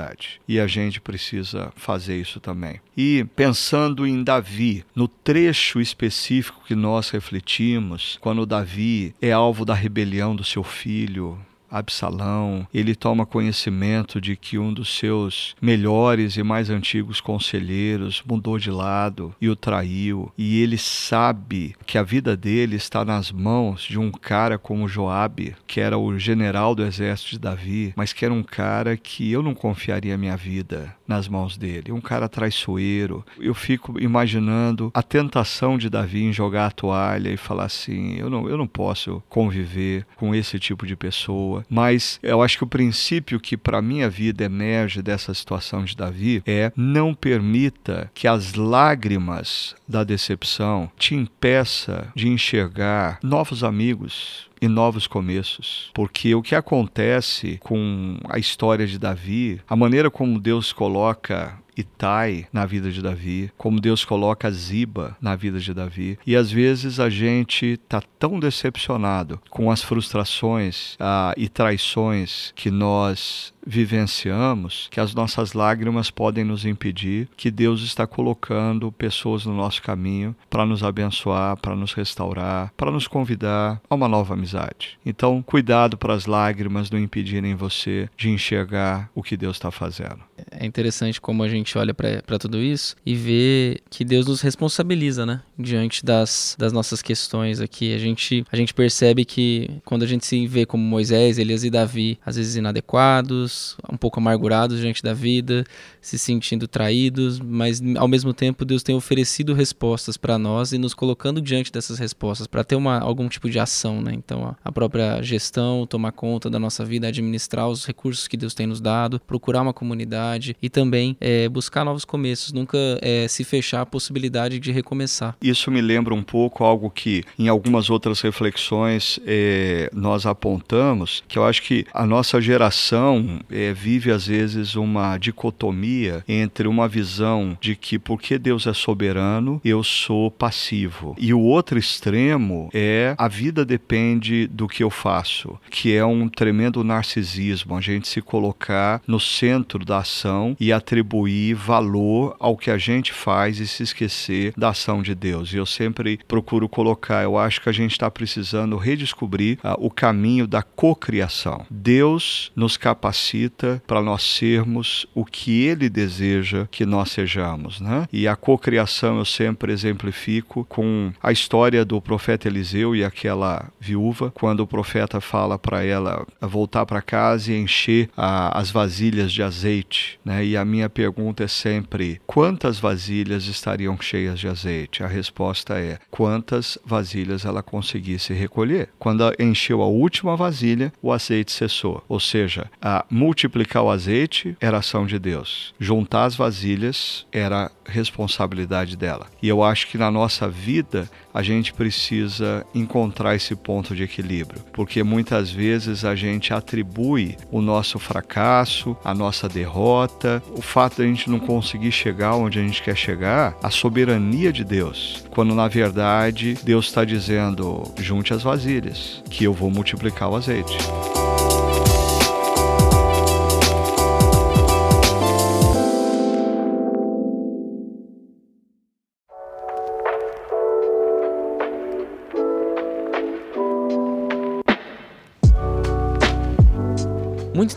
E 0.48 0.60
a 0.60 0.68
gente 0.68 1.02
precisa 1.02 1.72
fazer 1.76 2.20
isso 2.20 2.40
também. 2.40 2.80
E 2.96 3.26
pensando 3.36 4.06
em 4.06 4.24
Davi, 4.24 4.86
no 4.96 5.08
trecho 5.08 5.80
específico 5.80 6.64
que 6.66 6.76
nós 6.76 7.10
refletimos, 7.10 8.18
quando 8.22 8.46
Davi 8.46 9.14
é 9.22 9.32
alvo 9.32 9.66
da 9.66 9.74
rebelião 9.74 10.36
do 10.36 10.44
seu 10.44 10.64
filho, 10.64 11.38
Absalão, 11.70 12.68
ele 12.74 12.96
toma 12.96 13.26
conhecimento 13.26 14.20
de 14.20 14.36
que 14.36 14.58
um 14.58 14.74
dos 14.74 14.98
seus 14.98 15.56
melhores 15.62 16.38
e 16.38 16.44
mais 16.44 16.70
antigos 16.70 17.22
conselheiros 17.22 18.24
mudou 18.26 18.58
de 18.58 18.72
lado 18.72 19.34
e 19.40 19.50
o 19.50 19.56
traiu, 19.56 20.32
e 20.38 20.62
ele 20.62 20.78
sabe 20.78 21.76
que 21.86 21.98
a 21.98 22.04
vida 22.04 22.36
dele 22.36 22.76
está 22.76 23.06
nas 23.06 23.32
mãos 23.32 23.84
de 23.84 24.00
um 24.00 24.12
cara 24.12 24.58
como 24.58 24.88
Joabe, 24.88 25.56
que 25.66 25.80
era 25.80 25.98
o 25.98 26.18
general 26.18 26.74
do 26.74 26.84
exército 26.84 27.32
de 27.32 27.40
Davi, 27.40 27.94
mas 27.96 28.14
que 28.14 28.26
era 28.26 28.34
um 28.34 28.44
cara 28.44 28.98
que 28.98 29.32
eu 29.32 29.44
não 29.44 29.54
confiaria 29.54 30.18
minha 30.18 30.36
vida 30.36 30.97
nas 31.08 31.28
mãos 31.28 31.58
dele, 31.58 31.92
um 31.92 32.02
cara 32.02 32.28
traiçoeiro. 32.28 33.26
Eu 33.40 33.54
fico 33.54 34.00
imaginando 34.00 34.92
a 34.94 35.02
tentação 35.02 35.78
de 35.78 35.90
Davi 35.90 36.24
em 36.24 36.34
jogar 36.34 36.68
a 36.68 36.72
toalha 36.72 37.30
e 37.30 37.38
falar 37.38 37.66
assim: 37.66 38.18
eu 38.18 38.30
não, 38.30 38.50
eu 38.50 38.58
não 38.58 38.68
posso 38.68 39.24
conviver 39.30 40.06
com 40.16 40.36
esse 40.36 40.60
tipo 40.60 40.86
de 40.86 40.96
pessoa. 40.96 41.66
Mas 41.70 42.20
eu 42.22 42.42
acho 42.42 42.58
que 42.58 42.64
o 42.64 42.68
princípio 42.68 43.40
que 43.40 43.56
para 43.56 43.82
minha 43.82 44.10
vida 44.10 44.44
emerge 44.44 45.02
dessa 45.02 45.34
situação 45.34 45.84
de 45.84 45.96
Davi 45.96 46.44
é 46.46 46.72
não 46.76 47.14
permita 47.14 48.12
que 48.14 48.28
as 48.28 48.54
lágrimas 48.54 49.76
da 49.88 50.04
decepção 50.04 50.92
te 50.98 51.16
impeça 51.16 52.12
de 52.16 52.28
enxergar 52.28 53.20
novos 53.24 53.64
amigos, 53.64 54.48
e 54.62 54.68
novos 54.68 55.08
começos. 55.08 55.92
Porque 55.94 56.34
o 56.36 56.42
que 56.42 56.56
acontece 56.56 57.58
com 57.62 58.18
a 58.28 58.38
história 58.38 58.88
de 58.88 58.98
Davi, 58.98 59.62
a 59.68 59.76
maneira 59.76 60.10
como 60.10 60.40
Deus 60.40 60.74
coloca 60.74 61.58
Itai 61.78 62.48
na 62.52 62.66
vida 62.66 62.92
de 62.92 63.02
Davi, 63.02 63.52
como 63.58 63.80
Deus 63.80 64.04
coloca 64.04 64.52
Ziba 64.52 65.16
na 65.22 65.36
vida 65.36 65.60
de 65.60 65.74
Davi. 65.74 66.18
E 66.26 66.36
às 66.36 66.52
vezes 66.52 67.00
a 67.00 67.10
gente 67.10 67.66
está 67.66 68.02
tão 68.20 68.40
decepcionado 68.40 69.40
com 69.50 69.70
as 69.70 69.84
frustrações 69.84 70.96
ah, 71.00 71.34
e 71.38 71.48
traições 71.48 72.52
que 72.56 72.72
nós 72.72 73.54
vivenciamos 73.68 74.88
que 74.90 75.00
as 75.00 75.14
nossas 75.14 75.52
lágrimas 75.52 76.10
podem 76.10 76.46
nos 76.46 76.66
impedir 76.66 77.28
que 77.36 77.52
Deus 77.52 77.84
está 77.84 78.08
colocando 78.08 78.92
pessoas 78.94 79.46
no 79.46 79.54
nosso 79.54 79.82
caminho 79.84 80.34
para 80.50 80.66
nos 80.66 80.84
abençoar, 80.84 81.58
para 81.58 81.76
nos 81.76 81.94
restaurar, 81.94 82.72
para 82.78 82.90
nos 82.90 83.08
convidar 83.08 83.82
a 83.90 83.96
uma 83.96 84.08
nova 84.08 84.34
amizade. 84.34 84.98
Então, 85.06 85.44
cuidado 85.44 85.98
para 85.98 86.14
as 86.14 86.26
lágrimas 86.26 86.90
não 86.90 86.98
impedirem 86.98 87.56
você 87.56 88.10
de 88.16 88.30
enxergar 88.30 89.10
o 89.14 89.22
que 89.22 89.36
Deus 89.36 89.58
está 89.58 89.70
fazendo. 89.70 90.20
É 90.50 90.66
interessante 90.66 91.20
como 91.20 91.44
a 91.44 91.50
gente 91.50 91.67
olha 91.76 91.94
para 91.94 92.38
tudo 92.38 92.62
isso 92.62 92.96
e 93.04 93.16
vê 93.16 93.80
que 93.90 94.06
Deus 94.06 94.28
nos 94.28 94.42
responsabiliza, 94.42 95.26
né? 95.26 95.42
Diante 95.58 96.06
das, 96.06 96.56
das 96.60 96.72
nossas 96.72 97.02
questões 97.02 97.60
aqui. 97.60 97.96
A 97.96 97.98
gente, 97.98 98.46
a 98.52 98.56
gente 98.56 98.74
percebe 98.74 99.26
que 99.26 99.72
quando 99.84 100.04
a 100.04 100.06
gente 100.06 100.24
se 100.24 100.46
vê 100.46 100.68
como 100.68 100.84
Moisés, 100.84 101.40
Elias 101.40 101.64
e 101.64 101.72
Davi, 101.72 102.20
às 102.24 102.36
vezes 102.36 102.56
inadequados, 102.56 103.76
um 103.92 103.98
pouco 103.98 104.20
amargurados 104.20 104.80
diante 104.80 105.02
da 105.02 105.14
vida, 105.14 105.66
se 106.00 106.20
sentindo 106.20 106.68
traídos, 106.68 107.40
mas 107.40 107.82
ao 107.98 108.08
mesmo 108.08 108.34
tempo 108.34 108.64
Deus 108.64 108.84
tem 108.84 108.96
oferecido 108.96 109.54
respostas 109.54 110.16
para 110.16 110.38
nós 110.38 110.72
e 110.74 110.78
nos 110.78 110.94
colocando 110.94 111.42
diante 111.42 111.72
dessas 111.72 111.98
respostas 111.98 112.46
para 112.46 112.64
ter 112.64 112.76
uma, 112.76 113.00
algum 113.00 113.28
tipo 113.28 113.50
de 113.50 113.60
ação, 113.60 114.02
né? 114.02 114.14
Então 114.14 114.56
a 114.64 114.72
própria 114.72 115.22
gestão, 115.22 115.88
tomar 115.88 116.12
conta 116.12 116.50
da 116.50 116.60
nossa 116.60 116.86
vida, 116.86 117.08
administrar 117.08 117.68
os 117.68 117.86
recursos 117.86 118.28
que 118.28 118.38
Deus 118.38 118.54
tem 118.54 118.68
nos 118.68 118.80
dado, 118.80 119.20
procurar 119.26 119.62
uma 119.62 119.74
comunidade 119.74 120.56
e 120.62 120.70
também 120.70 121.18
é, 121.20 121.50
buscar 121.58 121.84
novos 121.84 122.06
começos, 122.06 122.54
nunca 122.54 122.78
é, 123.02 123.28
se 123.28 123.44
fechar 123.44 123.82
a 123.82 123.86
possibilidade 123.86 124.60
de 124.60 124.72
recomeçar. 124.72 125.36
Isso 125.42 125.72
me 125.72 125.82
lembra 125.82 126.14
um 126.14 126.22
pouco 126.22 126.64
algo 126.64 126.88
que 126.92 127.24
em 127.40 127.48
algumas 127.48 127.90
outras 127.90 128.22
reflexões 128.22 129.20
é, 129.26 129.90
nós 129.92 130.28
apontamos, 130.28 131.24
que 131.28 131.40
eu 131.40 131.44
acho 131.44 131.64
que 131.64 131.84
a 131.92 132.06
nossa 132.06 132.40
geração 132.40 133.40
é, 133.50 133.74
vive 133.74 134.12
às 134.12 134.28
vezes 134.28 134.76
uma 134.76 135.18
dicotomia 135.18 136.24
entre 136.28 136.68
uma 136.68 136.88
visão 136.88 137.58
de 137.60 137.76
que 137.76 137.98
porque 137.98 138.38
Deus 138.38 138.68
é 138.68 138.74
soberano, 138.74 139.60
eu 139.66 139.84
sou 139.84 140.30
passivo. 140.30 141.16
E 141.18 141.34
o 141.34 141.40
outro 141.40 141.80
extremo 141.80 142.70
é 142.72 143.16
a 143.18 143.28
vida 143.28 143.66
depende 143.66 144.46
do 144.46 144.68
que 144.68 144.84
eu 144.84 144.92
faço, 144.92 145.58
que 145.72 145.96
é 145.96 146.06
um 146.06 146.30
tremendo 146.30 146.84
narcisismo, 146.84 147.76
a 147.76 147.82
gente 147.82 148.08
se 148.08 148.22
colocar 148.22 149.02
no 149.08 149.20
centro 149.20 149.84
da 149.84 150.00
ação 150.00 150.56
e 150.60 150.72
atribuir 150.72 151.47
valor 151.54 152.36
ao 152.40 152.58
que 152.58 152.72
a 152.72 152.78
gente 152.78 153.14
faz 153.14 153.60
e 153.60 153.68
se 153.68 153.84
esquecer 153.84 154.54
da 154.58 154.70
ação 154.70 155.02
de 155.02 155.14
Deus. 155.14 155.54
E 155.54 155.58
eu 155.58 155.66
sempre 155.66 156.20
procuro 156.28 156.68
colocar, 156.68 157.24
eu 157.24 157.38
acho 157.38 157.62
que 157.62 157.70
a 157.70 157.74
gente 157.74 157.92
está 157.92 158.10
precisando 158.10 158.78
redescobrir 158.78 159.60
uh, 159.64 159.76
o 159.78 159.90
caminho 159.90 160.48
da 160.48 160.62
cocriação. 160.62 161.66
Deus 161.70 162.52
nos 162.56 162.78
capacita 162.78 163.82
para 163.86 164.02
nós 164.02 164.24
sermos 164.24 165.06
o 165.14 165.26
que 165.26 165.64
Ele 165.64 165.90
deseja 165.90 166.68
que 166.72 166.86
nós 166.86 167.12
sejamos. 167.12 167.80
Né? 167.80 168.08
E 168.12 168.28
a 168.28 168.36
cocriação 168.36 169.18
eu 169.18 169.26
sempre 169.26 169.72
exemplifico 169.72 170.66
com 170.66 171.12
a 171.22 171.32
história 171.32 171.84
do 171.84 172.02
profeta 172.02 172.48
Eliseu 172.48 172.96
e 172.96 173.04
aquela 173.04 173.70
viúva, 173.80 174.32
quando 174.32 174.62
o 174.62 174.68
profeta 174.68 175.20
fala 175.22 175.58
para 175.58 175.84
ela 175.84 176.26
voltar 176.42 176.86
para 176.86 177.02
casa 177.02 177.52
e 177.52 177.58
encher 177.58 178.10
a, 178.16 178.58
as 178.58 178.72
vasilhas 178.72 179.32
de 179.32 179.44
azeite. 179.44 180.20
Né? 180.24 180.46
E 180.46 180.58
a 180.58 180.66
minha 180.66 180.90
pergunta 180.90 181.37
é 181.44 181.48
sempre: 181.48 182.22
quantas 182.26 182.80
vasilhas 182.80 183.46
estariam 183.46 184.00
cheias 184.00 184.40
de 184.40 184.48
azeite? 184.48 185.04
A 185.04 185.08
resposta 185.08 185.80
é: 185.80 186.00
quantas 186.10 186.78
vasilhas 186.86 187.46
ela 187.46 187.64
conseguisse 187.64 188.34
recolher? 188.34 188.90
Quando 189.00 189.24
encheu 189.40 189.82
a 189.82 189.88
última 189.88 190.36
vasilha, 190.36 190.92
o 191.02 191.12
azeite 191.12 191.52
cessou. 191.52 192.04
Ou 192.08 192.20
seja, 192.20 192.70
a 192.82 193.06
multiplicar 193.10 193.84
o 193.84 193.90
azeite 193.90 194.56
era 194.60 194.78
ação 194.78 195.06
de 195.06 195.20
Deus. 195.20 195.74
Juntar 195.80 196.26
as 196.26 196.36
vasilhas 196.36 197.26
era 197.32 197.72
responsabilidade 197.86 198.96
dela. 198.96 199.28
E 199.42 199.48
eu 199.48 199.64
acho 199.64 199.88
que 199.88 199.98
na 199.98 200.12
nossa 200.12 200.48
vida 200.50 201.10
a 201.34 201.42
gente 201.42 201.74
precisa 201.74 202.66
encontrar 202.74 203.36
esse 203.36 203.56
ponto 203.56 203.96
de 203.96 204.04
equilíbrio, 204.04 204.62
porque 204.74 205.04
muitas 205.04 205.52
vezes 205.52 206.04
a 206.04 206.16
gente 206.16 206.54
atribui 206.54 207.38
o 207.52 207.62
nosso 207.62 208.00
fracasso, 208.00 208.98
a 209.04 209.14
nossa 209.14 209.48
derrota, 209.48 210.42
o 210.52 210.62
fato 210.62 210.98
de 210.98 211.04
a 211.04 211.06
gente 211.06 211.17
não 211.26 211.40
conseguir 211.40 211.92
chegar 211.92 212.36
onde 212.36 212.60
a 212.60 212.62
gente 212.62 212.82
quer 212.82 212.96
chegar, 212.96 213.56
à 213.64 213.70
soberania 213.70 214.52
de 214.54 214.64
Deus, 214.64 215.24
quando 215.32 215.56
na 215.56 215.68
verdade 215.68 216.58
Deus 216.64 216.86
está 216.86 217.04
dizendo: 217.04 217.84
junte 217.98 218.34
as 218.34 218.44
vasilhas, 218.44 219.24
que 219.30 219.44
eu 219.44 219.54
vou 219.54 219.72
multiplicar 219.72 220.30
o 220.30 220.36
azeite. 220.36 220.78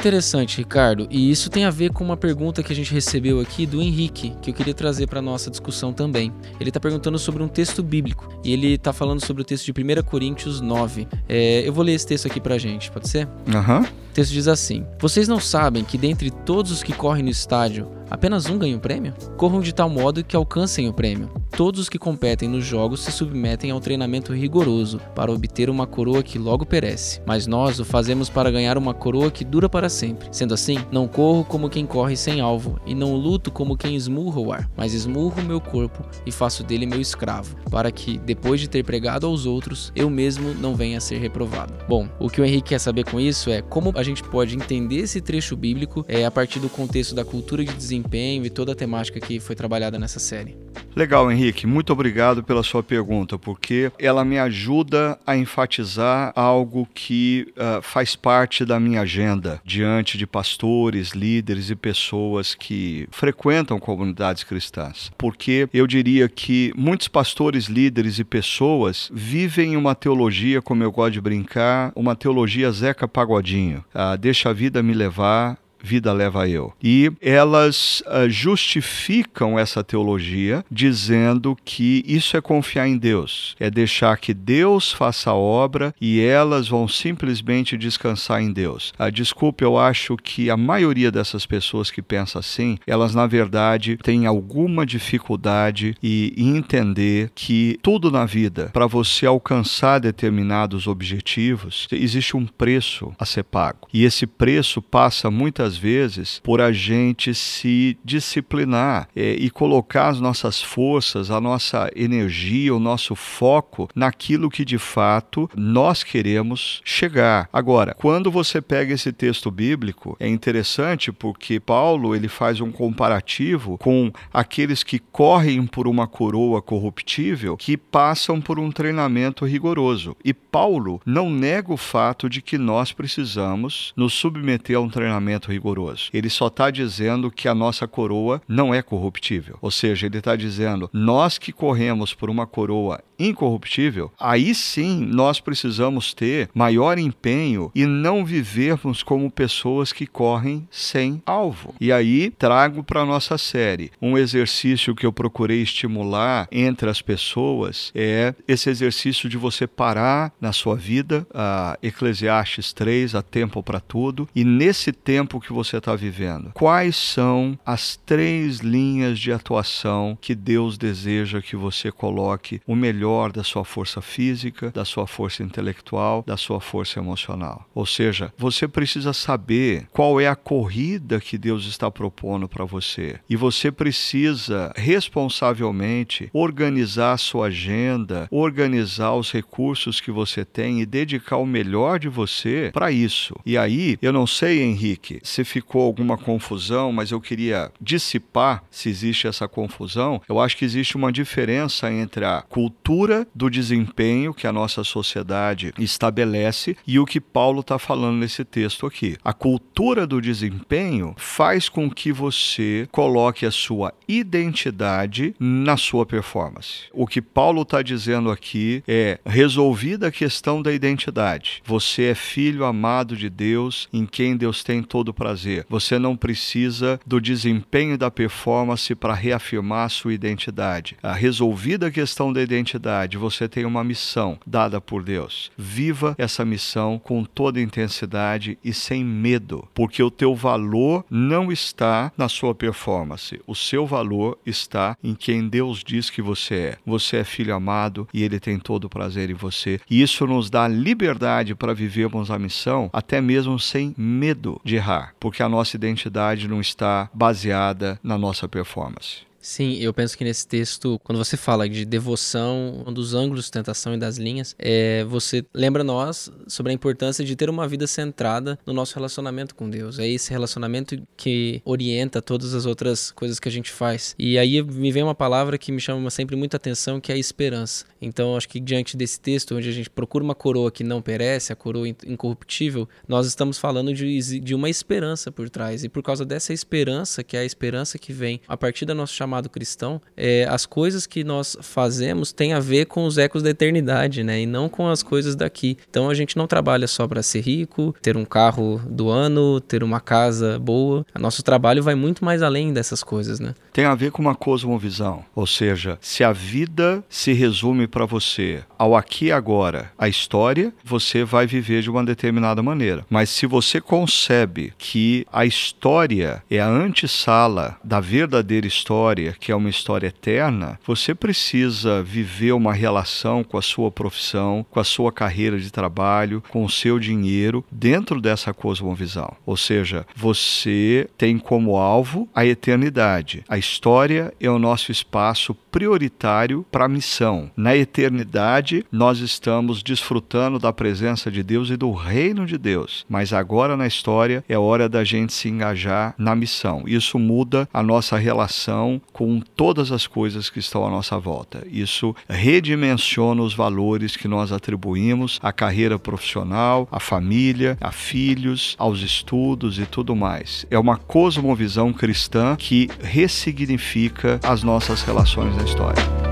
Interessante, 0.00 0.58
Ricardo. 0.58 1.06
E 1.10 1.30
isso 1.30 1.50
tem 1.50 1.64
a 1.64 1.70
ver 1.70 1.92
com 1.92 2.02
uma 2.02 2.16
pergunta 2.16 2.62
que 2.62 2.72
a 2.72 2.76
gente 2.76 2.92
recebeu 2.92 3.38
aqui 3.38 3.66
do 3.66 3.82
Henrique, 3.82 4.32
que 4.40 4.50
eu 4.50 4.54
queria 4.54 4.72
trazer 4.72 5.06
para 5.06 5.20
nossa 5.20 5.50
discussão 5.50 5.92
também. 5.92 6.32
Ele 6.58 6.70
está 6.70 6.80
perguntando 6.80 7.18
sobre 7.18 7.42
um 7.42 7.48
texto 7.48 7.82
bíblico 7.82 8.28
e 8.42 8.52
ele 8.52 8.74
está 8.74 8.92
falando 8.92 9.24
sobre 9.24 9.42
o 9.42 9.44
texto 9.44 9.70
de 9.70 9.72
1 9.72 10.02
Coríntios 10.02 10.60
9. 10.60 11.06
É, 11.28 11.68
eu 11.68 11.72
vou 11.72 11.84
ler 11.84 11.92
esse 11.92 12.06
texto 12.06 12.26
aqui 12.26 12.40
para 12.40 12.56
gente, 12.56 12.90
pode 12.90 13.08
ser? 13.08 13.28
Aham. 13.54 13.80
Uhum. 13.80 13.86
O 14.10 14.12
texto 14.12 14.32
diz 14.32 14.48
assim: 14.48 14.84
Vocês 14.98 15.28
não 15.28 15.38
sabem 15.38 15.84
que 15.84 15.96
dentre 15.96 16.32
todos 16.32 16.72
os 16.72 16.82
que 16.82 16.92
correm 16.92 17.22
no 17.22 17.30
estádio, 17.30 17.88
apenas 18.10 18.46
um 18.46 18.58
ganha 18.58 18.76
o 18.76 18.80
prêmio? 18.80 19.14
Corram 19.36 19.60
de 19.60 19.72
tal 19.72 19.88
modo 19.88 20.24
que 20.24 20.34
alcancem 20.34 20.88
o 20.88 20.92
prêmio. 20.92 21.30
Todos 21.56 21.82
os 21.82 21.88
que 21.88 21.98
competem 21.98 22.48
nos 22.48 22.64
jogos 22.64 23.00
se 23.00 23.12
submetem 23.12 23.70
ao 23.70 23.80
treinamento 23.80 24.32
rigoroso 24.32 25.00
para 25.14 25.32
obter 25.32 25.68
uma 25.68 25.86
coroa 25.86 26.22
que 26.22 26.38
logo 26.38 26.64
perece. 26.64 27.20
Mas 27.26 27.46
nós 27.46 27.78
o 27.78 27.84
fazemos 27.84 28.30
para 28.30 28.50
ganhar 28.50 28.78
uma 28.78 28.94
coroa 28.94 29.30
que 29.30 29.44
dura 29.44 29.68
para 29.68 29.88
sempre. 29.88 30.28
Sendo 30.32 30.54
assim, 30.54 30.78
não 30.90 31.06
corro 31.06 31.44
como 31.44 31.68
quem 31.68 31.84
corre 31.84 32.16
sem 32.16 32.40
alvo, 32.40 32.80
e 32.86 32.94
não 32.94 33.14
luto 33.14 33.50
como 33.50 33.76
quem 33.76 33.94
esmurra 33.94 34.40
o 34.40 34.52
ar, 34.52 34.70
mas 34.76 34.94
esmurro 34.94 35.42
meu 35.42 35.60
corpo 35.60 36.04
e 36.24 36.32
faço 36.32 36.64
dele 36.64 36.86
meu 36.86 37.00
escravo, 37.00 37.56
para 37.70 37.92
que, 37.92 38.18
depois 38.18 38.60
de 38.60 38.68
ter 38.68 38.84
pregado 38.84 39.26
aos 39.26 39.44
outros, 39.44 39.92
eu 39.94 40.08
mesmo 40.08 40.54
não 40.54 40.74
venha 40.74 40.98
a 40.98 41.00
ser 41.00 41.18
reprovado. 41.18 41.74
Bom, 41.88 42.08
o 42.18 42.30
que 42.30 42.40
o 42.40 42.44
Henrique 42.44 42.70
quer 42.70 42.78
saber 42.78 43.04
com 43.04 43.20
isso 43.20 43.50
é 43.50 43.60
como 43.60 43.92
a 44.00 44.04
gente 44.04 44.22
pode 44.22 44.56
entender 44.56 44.96
esse 44.96 45.20
trecho 45.20 45.56
bíblico 45.56 46.04
é, 46.08 46.24
a 46.24 46.30
partir 46.30 46.58
do 46.58 46.68
contexto 46.68 47.14
da 47.14 47.24
cultura 47.24 47.64
de 47.64 47.72
desempenho 47.72 48.44
e 48.44 48.50
toda 48.50 48.72
a 48.72 48.74
temática 48.74 49.20
que 49.20 49.38
foi 49.38 49.54
trabalhada 49.54 49.98
nessa 49.98 50.18
série. 50.18 50.56
Legal, 50.94 51.30
Henrique. 51.30 51.66
Muito 51.66 51.92
obrigado 51.92 52.42
pela 52.42 52.62
sua 52.62 52.82
pergunta, 52.82 53.38
porque 53.38 53.92
ela 53.98 54.24
me 54.24 54.38
ajuda 54.38 55.18
a 55.24 55.36
enfatizar 55.36 56.32
algo 56.34 56.88
que 56.92 57.46
uh, 57.50 57.80
faz 57.80 58.16
parte 58.16 58.64
da 58.64 58.80
minha 58.80 59.02
agenda 59.02 59.60
diante 59.64 60.18
de 60.18 60.26
pastores, 60.26 61.10
líderes 61.10 61.70
e 61.70 61.76
pessoas 61.76 62.54
que 62.54 63.06
frequentam 63.10 63.78
comunidades 63.78 64.42
cristãs. 64.42 65.12
Porque 65.16 65.68
eu 65.72 65.86
diria 65.86 66.28
que 66.28 66.72
muitos 66.76 67.06
pastores, 67.06 67.66
líderes 67.66 68.18
e 68.18 68.24
pessoas 68.24 69.10
vivem 69.12 69.76
uma 69.76 69.94
teologia, 69.94 70.60
como 70.60 70.82
eu 70.82 70.90
gosto 70.90 71.12
de 71.12 71.20
brincar, 71.20 71.92
uma 71.94 72.16
teologia 72.16 72.70
Zeca 72.72 73.06
Pagodinho. 73.06 73.84
Uh, 73.94 74.16
deixa 74.16 74.50
a 74.50 74.52
vida 74.52 74.82
me 74.82 74.94
levar, 74.94 75.58
vida 75.82 76.12
leva 76.12 76.48
eu. 76.48 76.72
E 76.82 77.10
elas 77.20 78.02
uh, 78.06 78.28
justificam 78.28 79.58
essa 79.58 79.82
teologia 79.82 80.64
dizendo 80.70 81.56
que 81.64 82.04
isso 82.06 82.36
é 82.36 82.40
confiar 82.40 82.88
em 82.88 82.96
Deus, 82.96 83.56
é 83.58 83.70
deixar 83.70 84.16
que 84.18 84.34
Deus 84.34 84.92
faça 84.92 85.30
a 85.30 85.34
obra 85.34 85.94
e 86.00 86.20
elas 86.20 86.68
vão 86.68 86.86
simplesmente 86.88 87.76
descansar 87.76 88.42
em 88.42 88.52
Deus. 88.52 88.92
Uh, 88.98 89.10
desculpe, 89.10 89.64
eu 89.64 89.78
acho 89.78 90.16
que 90.16 90.50
a 90.50 90.56
maioria 90.56 91.10
dessas 91.10 91.46
pessoas 91.46 91.90
que 91.90 92.02
pensam 92.02 92.38
assim, 92.38 92.78
elas 92.86 93.14
na 93.14 93.26
verdade 93.26 93.96
têm 94.02 94.26
alguma 94.26 94.84
dificuldade 94.86 95.94
em 96.02 96.56
entender 96.56 97.30
que 97.34 97.78
tudo 97.82 98.10
na 98.10 98.24
vida, 98.26 98.70
para 98.72 98.86
você 98.86 99.26
alcançar 99.26 99.98
determinados 99.98 100.86
objetivos, 100.86 101.86
existe 101.90 102.36
um 102.36 102.46
preço 102.46 103.12
a 103.18 103.24
ser 103.24 103.44
pago. 103.44 103.88
E 103.92 104.04
esse 104.04 104.26
preço 104.26 104.82
passa 104.82 105.30
muitas 105.30 105.69
muitas 105.70 105.76
vezes 105.76 106.40
por 106.42 106.60
a 106.60 106.72
gente 106.72 107.34
se 107.34 107.96
disciplinar 108.04 109.08
é, 109.14 109.32
e 109.32 109.50
colocar 109.50 110.08
as 110.08 110.20
nossas 110.20 110.60
forças, 110.60 111.30
a 111.30 111.40
nossa 111.40 111.90
energia, 111.94 112.74
o 112.74 112.80
nosso 112.80 113.14
foco 113.14 113.88
naquilo 113.94 114.50
que 114.50 114.64
de 114.64 114.78
fato 114.78 115.48
nós 115.54 116.02
queremos 116.02 116.80
chegar. 116.84 117.48
Agora, 117.52 117.94
quando 117.94 118.30
você 118.30 118.60
pega 118.60 118.94
esse 118.94 119.12
texto 119.12 119.50
bíblico, 119.50 120.16
é 120.18 120.28
interessante 120.28 121.12
porque 121.12 121.60
Paulo 121.60 122.14
ele 122.14 122.28
faz 122.28 122.60
um 122.60 122.72
comparativo 122.72 123.78
com 123.78 124.10
aqueles 124.32 124.82
que 124.82 124.98
correm 124.98 125.66
por 125.66 125.86
uma 125.86 126.06
coroa 126.06 126.60
corruptível 126.60 127.56
que 127.56 127.76
passam 127.76 128.40
por 128.40 128.58
um 128.58 128.70
treinamento 128.70 129.44
rigoroso. 129.44 130.16
E 130.24 130.32
Paulo 130.32 131.00
não 131.04 131.30
nega 131.30 131.72
o 131.72 131.76
fato 131.76 132.28
de 132.28 132.42
que 132.42 132.58
nós 132.58 132.92
precisamos 132.92 133.92
nos 133.96 134.14
submeter 134.14 134.76
a 134.76 134.80
um 134.80 134.88
treinamento 134.88 135.50
rigoroso 135.50 135.59
rigoroso. 135.60 136.08
Ele 136.12 136.30
só 136.30 136.46
está 136.46 136.70
dizendo 136.70 137.30
que 137.30 137.46
a 137.46 137.54
nossa 137.54 137.86
coroa 137.86 138.40
não 138.48 138.74
é 138.74 138.82
corruptível. 138.82 139.58
Ou 139.60 139.70
seja, 139.70 140.06
ele 140.06 140.18
está 140.18 140.34
dizendo, 140.34 140.88
nós 140.92 141.36
que 141.38 141.52
corremos 141.52 142.14
por 142.14 142.30
uma 142.30 142.46
coroa 142.46 143.00
incorruptível, 143.18 144.10
aí 144.18 144.54
sim 144.54 145.04
nós 145.04 145.40
precisamos 145.40 146.14
ter 146.14 146.48
maior 146.54 146.98
empenho 146.98 147.70
e 147.74 147.84
não 147.84 148.24
vivermos 148.24 149.02
como 149.02 149.30
pessoas 149.30 149.92
que 149.92 150.06
correm 150.06 150.66
sem 150.70 151.22
alvo. 151.26 151.74
E 151.78 151.92
aí 151.92 152.30
trago 152.30 152.82
para 152.82 153.04
nossa 153.04 153.36
série 153.36 153.92
um 154.00 154.16
exercício 154.16 154.94
que 154.94 155.04
eu 155.04 155.12
procurei 155.12 155.60
estimular 155.60 156.48
entre 156.50 156.88
as 156.88 157.02
pessoas 157.02 157.92
é 157.94 158.34
esse 158.48 158.70
exercício 158.70 159.28
de 159.28 159.36
você 159.36 159.66
parar 159.66 160.32
na 160.40 160.52
sua 160.52 160.76
vida, 160.76 161.26
a 161.34 161.78
Eclesiastes 161.82 162.72
3, 162.72 163.14
a 163.14 163.22
tempo 163.22 163.62
para 163.62 163.80
tudo, 163.80 164.28
e 164.34 164.44
nesse 164.44 164.92
tempo 164.92 165.40
que 165.40 165.49
você 165.52 165.78
está 165.78 165.94
vivendo, 165.94 166.52
quais 166.54 166.96
são 166.96 167.58
as 167.64 167.96
três 167.96 168.58
linhas 168.58 169.18
de 169.18 169.32
atuação 169.32 170.16
que 170.20 170.34
Deus 170.34 170.76
deseja 170.76 171.42
que 171.42 171.56
você 171.56 171.90
coloque 171.90 172.60
o 172.66 172.74
melhor 172.74 173.00
melhor 173.00 173.32
da 173.32 173.42
sua 173.42 173.64
força 173.64 174.02
física, 174.02 174.70
da 174.70 174.84
sua 174.84 175.06
força 175.06 175.42
intelectual, 175.42 176.24
da 176.26 176.36
sua 176.36 176.60
força 176.60 176.98
emocional. 176.98 177.68
Ou 177.74 177.86
seja, 177.86 178.32
você 178.36 178.68
precisa 178.68 179.12
saber 179.12 179.86
qual 179.92 180.20
é 180.20 180.26
a 180.26 180.36
corrida 180.36 181.20
que 181.20 181.38
Deus 181.38 181.66
está 181.66 181.90
propondo 181.90 182.48
para 182.48 182.64
você. 182.64 183.18
E 183.28 183.36
você 183.36 183.70
precisa 183.70 184.72
responsavelmente 184.76 186.28
organizar 186.32 187.12
a 187.12 187.18
sua 187.18 187.46
agenda, 187.46 188.28
organizar 188.30 189.14
os 189.14 189.32
recursos 189.32 190.00
que 190.00 190.10
você 190.10 190.44
tem 190.44 190.80
e 190.80 190.86
dedicar 190.86 191.36
o 191.36 191.46
melhor 191.46 191.98
de 191.98 192.08
você 192.08 192.70
para 192.72 192.90
isso. 192.90 193.34
E 193.46 193.56
aí, 193.56 193.96
eu 194.02 194.12
não 194.12 194.26
sei, 194.26 194.62
Henrique, 194.62 195.20
se 195.22 195.39
ficou 195.44 195.82
alguma 195.82 196.16
confusão, 196.16 196.92
mas 196.92 197.10
eu 197.10 197.20
queria 197.20 197.72
dissipar 197.80 198.62
se 198.70 198.88
existe 198.88 199.26
essa 199.26 199.48
confusão. 199.48 200.20
Eu 200.28 200.40
acho 200.40 200.56
que 200.56 200.64
existe 200.64 200.96
uma 200.96 201.12
diferença 201.12 201.90
entre 201.92 202.24
a 202.24 202.42
cultura 202.42 203.26
do 203.34 203.50
desempenho 203.50 204.34
que 204.34 204.46
a 204.46 204.52
nossa 204.52 204.84
sociedade 204.84 205.72
estabelece 205.78 206.76
e 206.86 206.98
o 206.98 207.06
que 207.06 207.20
Paulo 207.20 207.60
está 207.60 207.78
falando 207.78 208.18
nesse 208.18 208.44
texto 208.44 208.86
aqui. 208.86 209.16
A 209.24 209.32
cultura 209.32 210.06
do 210.06 210.20
desempenho 210.20 211.14
faz 211.16 211.68
com 211.68 211.90
que 211.90 212.12
você 212.12 212.88
coloque 212.90 213.46
a 213.46 213.50
sua 213.50 213.92
identidade 214.08 215.34
na 215.38 215.76
sua 215.76 216.04
performance. 216.04 216.84
O 216.92 217.06
que 217.06 217.22
Paulo 217.22 217.62
está 217.62 217.82
dizendo 217.82 218.30
aqui 218.30 218.82
é 218.86 219.18
resolvida 219.24 220.08
a 220.08 220.12
questão 220.12 220.62
da 220.62 220.72
identidade. 220.72 221.62
Você 221.64 222.04
é 222.04 222.14
filho 222.14 222.64
amado 222.64 223.16
de 223.16 223.28
Deus, 223.28 223.88
em 223.92 224.06
quem 224.06 224.36
Deus 224.36 224.62
tem 224.62 224.82
todo 224.82 225.14
prazer. 225.14 225.29
Você 225.68 225.98
não 225.98 226.16
precisa 226.16 227.00
do 227.06 227.20
desempenho 227.20 227.96
da 227.96 228.10
performance 228.10 228.94
para 228.94 229.14
reafirmar 229.14 229.90
sua 229.90 230.14
identidade. 230.14 230.96
A 231.02 231.12
resolvida 231.12 231.86
a 231.86 231.90
questão 231.90 232.32
da 232.32 232.42
identidade 232.42 233.18
você 233.18 233.48
tem 233.48 233.64
uma 233.64 233.84
missão 233.84 234.38
dada 234.46 234.80
por 234.80 235.02
Deus. 235.02 235.50
Viva 235.56 236.14
essa 236.18 236.44
missão 236.44 236.98
com 236.98 237.24
toda 237.24 237.60
intensidade 237.60 238.58
e 238.64 238.72
sem 238.72 239.04
medo, 239.04 239.68
porque 239.74 240.02
o 240.02 240.10
teu 240.10 240.34
valor 240.34 241.04
não 241.10 241.50
está 241.50 242.12
na 242.16 242.28
sua 242.28 242.54
performance. 242.54 243.40
O 243.46 243.54
seu 243.54 243.86
valor 243.86 244.38
está 244.44 244.96
em 245.02 245.14
quem 245.14 245.48
Deus 245.48 245.82
diz 245.84 246.10
que 246.10 246.22
você 246.22 246.54
é. 246.54 246.78
Você 246.86 247.18
é 247.18 247.24
filho 247.24 247.54
amado 247.54 248.08
e 248.12 248.22
ele 248.22 248.40
tem 248.40 248.58
todo 248.58 248.84
o 248.84 248.90
prazer 248.90 249.30
em 249.30 249.34
você. 249.34 249.80
E 249.90 250.02
isso 250.02 250.26
nos 250.26 250.50
dá 250.50 250.66
liberdade 250.68 251.54
para 251.54 251.74
vivermos 251.74 252.30
a 252.30 252.38
missão, 252.38 252.90
até 252.92 253.20
mesmo 253.20 253.58
sem 253.58 253.94
medo 253.96 254.60
de 254.64 254.76
errar, 254.76 255.14
porque 255.20 255.42
a 255.42 255.48
nossa 255.48 255.76
identidade 255.76 256.48
não 256.48 256.60
está 256.60 257.10
baseada 257.12 258.00
na 258.02 258.16
nossa 258.16 258.48
performance. 258.48 259.29
Sim, 259.40 259.78
eu 259.80 259.92
penso 259.94 260.18
que 260.18 260.22
nesse 260.22 260.46
texto, 260.46 261.00
quando 261.02 261.16
você 261.16 261.36
fala 261.36 261.66
de 261.68 261.84
devoção, 261.86 262.84
um 262.86 262.92
dos 262.92 263.14
ângulos 263.14 263.46
de 263.46 263.50
tentação 263.50 263.94
e 263.94 263.98
das 263.98 264.18
linhas, 264.18 264.54
é, 264.58 265.02
você 265.04 265.44
lembra 265.54 265.82
nós 265.82 266.30
sobre 266.46 266.72
a 266.72 266.74
importância 266.74 267.24
de 267.24 267.34
ter 267.34 267.48
uma 267.48 267.66
vida 267.66 267.86
centrada 267.86 268.58
no 268.66 268.74
nosso 268.74 268.94
relacionamento 268.94 269.54
com 269.54 269.70
Deus. 269.70 269.98
É 269.98 270.06
esse 270.06 270.30
relacionamento 270.30 271.00
que 271.16 271.62
orienta 271.64 272.20
todas 272.20 272.52
as 272.54 272.66
outras 272.66 273.10
coisas 273.12 273.40
que 273.40 273.48
a 273.48 273.52
gente 273.52 273.70
faz. 273.70 274.14
E 274.18 274.38
aí 274.38 274.62
me 274.62 274.92
vem 274.92 275.02
uma 275.02 275.14
palavra 275.14 275.56
que 275.56 275.72
me 275.72 275.80
chama 275.80 276.10
sempre 276.10 276.36
muita 276.36 276.58
atenção, 276.58 277.00
que 277.00 277.10
é 277.10 277.14
a 277.14 277.18
esperança. 277.18 277.86
Então, 278.00 278.36
acho 278.36 278.48
que 278.48 278.60
diante 278.60 278.96
desse 278.96 279.18
texto, 279.18 279.56
onde 279.56 279.68
a 279.68 279.72
gente 279.72 279.88
procura 279.88 280.22
uma 280.22 280.34
coroa 280.34 280.70
que 280.70 280.84
não 280.84 281.00
perece, 281.00 281.52
a 281.52 281.56
coroa 281.56 281.88
incorruptível, 281.88 282.86
nós 283.08 283.26
estamos 283.26 283.58
falando 283.58 283.94
de, 283.94 284.40
de 284.40 284.54
uma 284.54 284.68
esperança 284.68 285.32
por 285.32 285.48
trás. 285.48 285.82
E 285.82 285.88
por 285.88 286.02
causa 286.02 286.26
dessa 286.26 286.52
esperança, 286.52 287.24
que 287.24 287.36
é 287.36 287.40
a 287.40 287.44
esperança 287.44 287.98
que 287.98 288.12
vem 288.12 288.40
a 288.46 288.56
partir 288.56 288.84
da 288.84 288.94
nossa 288.94 289.12
chamada 289.12 289.29
chamado 289.30 289.48
cristão, 289.48 290.00
é, 290.16 290.44
as 290.50 290.66
coisas 290.66 291.06
que 291.06 291.22
nós 291.22 291.56
fazemos 291.62 292.32
têm 292.32 292.52
a 292.52 292.58
ver 292.58 292.86
com 292.86 293.06
os 293.06 293.16
ecos 293.16 293.42
da 293.42 293.50
eternidade, 293.50 294.24
né? 294.24 294.40
E 294.40 294.46
não 294.46 294.68
com 294.68 294.88
as 294.88 295.02
coisas 295.04 295.36
daqui. 295.36 295.76
Então 295.88 296.10
a 296.10 296.14
gente 296.14 296.36
não 296.36 296.48
trabalha 296.48 296.88
só 296.88 297.06
para 297.06 297.22
ser 297.22 297.40
rico, 297.40 297.94
ter 298.02 298.16
um 298.16 298.24
carro 298.24 298.80
do 298.88 299.08
ano, 299.08 299.60
ter 299.60 299.84
uma 299.84 300.00
casa 300.00 300.58
boa. 300.58 301.06
O 301.14 301.18
nosso 301.20 301.42
trabalho 301.44 301.82
vai 301.82 301.94
muito 301.94 302.24
mais 302.24 302.42
além 302.42 302.72
dessas 302.72 303.04
coisas, 303.04 303.38
né? 303.38 303.54
Tem 303.72 303.84
a 303.84 303.94
ver 303.94 304.10
com 304.10 304.20
uma 304.20 304.34
cosmovisão, 304.34 305.24
ou 305.34 305.46
seja, 305.46 305.96
se 306.00 306.24
a 306.24 306.32
vida 306.32 307.04
se 307.08 307.32
resume 307.32 307.86
para 307.86 308.04
você 308.04 308.64
ao 308.76 308.96
aqui 308.96 309.26
e 309.26 309.32
agora, 309.32 309.92
a 309.96 310.08
história, 310.08 310.72
você 310.84 311.22
vai 311.22 311.46
viver 311.46 311.82
de 311.82 311.90
uma 311.90 312.04
determinada 312.04 312.62
maneira. 312.62 313.06
Mas 313.08 313.30
se 313.30 313.46
você 313.46 313.80
concebe 313.80 314.72
que 314.76 315.24
a 315.32 315.44
história 315.44 316.42
é 316.50 316.58
a 316.58 316.68
antessala 316.68 317.76
da 317.84 318.00
verdadeira 318.00 318.66
história, 318.66 319.19
história, 319.20 319.36
que 319.38 319.52
é 319.52 319.54
uma 319.56 319.68
história 319.68 320.06
eterna, 320.08 320.78
você 320.86 321.14
precisa 321.14 322.02
viver 322.02 322.52
uma 322.52 322.72
relação 322.72 323.44
com 323.44 323.58
a 323.58 323.62
sua 323.62 323.90
profissão, 323.90 324.64
com 324.70 324.80
a 324.80 324.84
sua 324.84 325.12
carreira 325.12 325.58
de 325.58 325.70
trabalho, 325.70 326.42
com 326.48 326.64
o 326.64 326.70
seu 326.70 326.98
dinheiro 326.98 327.64
dentro 327.70 328.20
dessa 328.20 328.52
cosmovisão. 328.52 329.32
Ou 329.44 329.56
seja, 329.56 330.06
você 330.16 331.08
tem 331.18 331.38
como 331.38 331.76
alvo 331.76 332.28
a 332.34 332.44
eternidade. 332.46 333.44
A 333.48 333.58
história 333.58 334.32
é 334.40 334.50
o 334.50 334.58
nosso 334.58 334.90
espaço 334.90 335.54
prioritário 335.70 336.64
para 336.70 336.86
a 336.86 336.88
missão. 336.88 337.50
Na 337.56 337.76
eternidade, 337.76 338.84
nós 338.90 339.20
estamos 339.20 339.82
desfrutando 339.82 340.58
da 340.58 340.72
presença 340.72 341.30
de 341.30 341.42
Deus 341.42 341.70
e 341.70 341.76
do 341.76 341.92
reino 341.92 342.44
de 342.46 342.58
Deus. 342.58 343.04
Mas 343.08 343.32
agora 343.32 343.76
na 343.76 343.86
história 343.86 344.44
é 344.48 344.58
hora 344.58 344.88
da 344.88 345.04
gente 345.04 345.32
se 345.32 345.48
engajar 345.48 346.14
na 346.18 346.34
missão. 346.34 346.82
Isso 346.86 347.18
muda 347.18 347.68
a 347.72 347.82
nossa 347.82 348.16
relação 348.18 349.00
com 349.12 349.40
todas 349.40 349.92
as 349.92 350.06
coisas 350.06 350.48
que 350.50 350.58
estão 350.58 350.86
à 350.86 350.90
nossa 350.90 351.18
volta. 351.18 351.66
Isso 351.70 352.14
redimensiona 352.28 353.42
os 353.42 353.54
valores 353.54 354.16
que 354.16 354.28
nós 354.28 354.52
atribuímos 354.52 355.38
à 355.42 355.52
carreira 355.52 355.98
profissional, 355.98 356.88
à 356.90 357.00
família, 357.00 357.76
a 357.80 357.92
filhos, 357.92 358.74
aos 358.78 359.00
estudos 359.00 359.78
e 359.78 359.86
tudo 359.86 360.14
mais. 360.14 360.66
É 360.70 360.78
uma 360.78 360.96
cosmovisão 360.96 361.92
cristã 361.92 362.56
que 362.56 362.88
ressignifica 363.02 364.40
as 364.42 364.62
nossas 364.62 365.02
relações 365.02 365.56
na 365.56 365.64
história. 365.64 366.29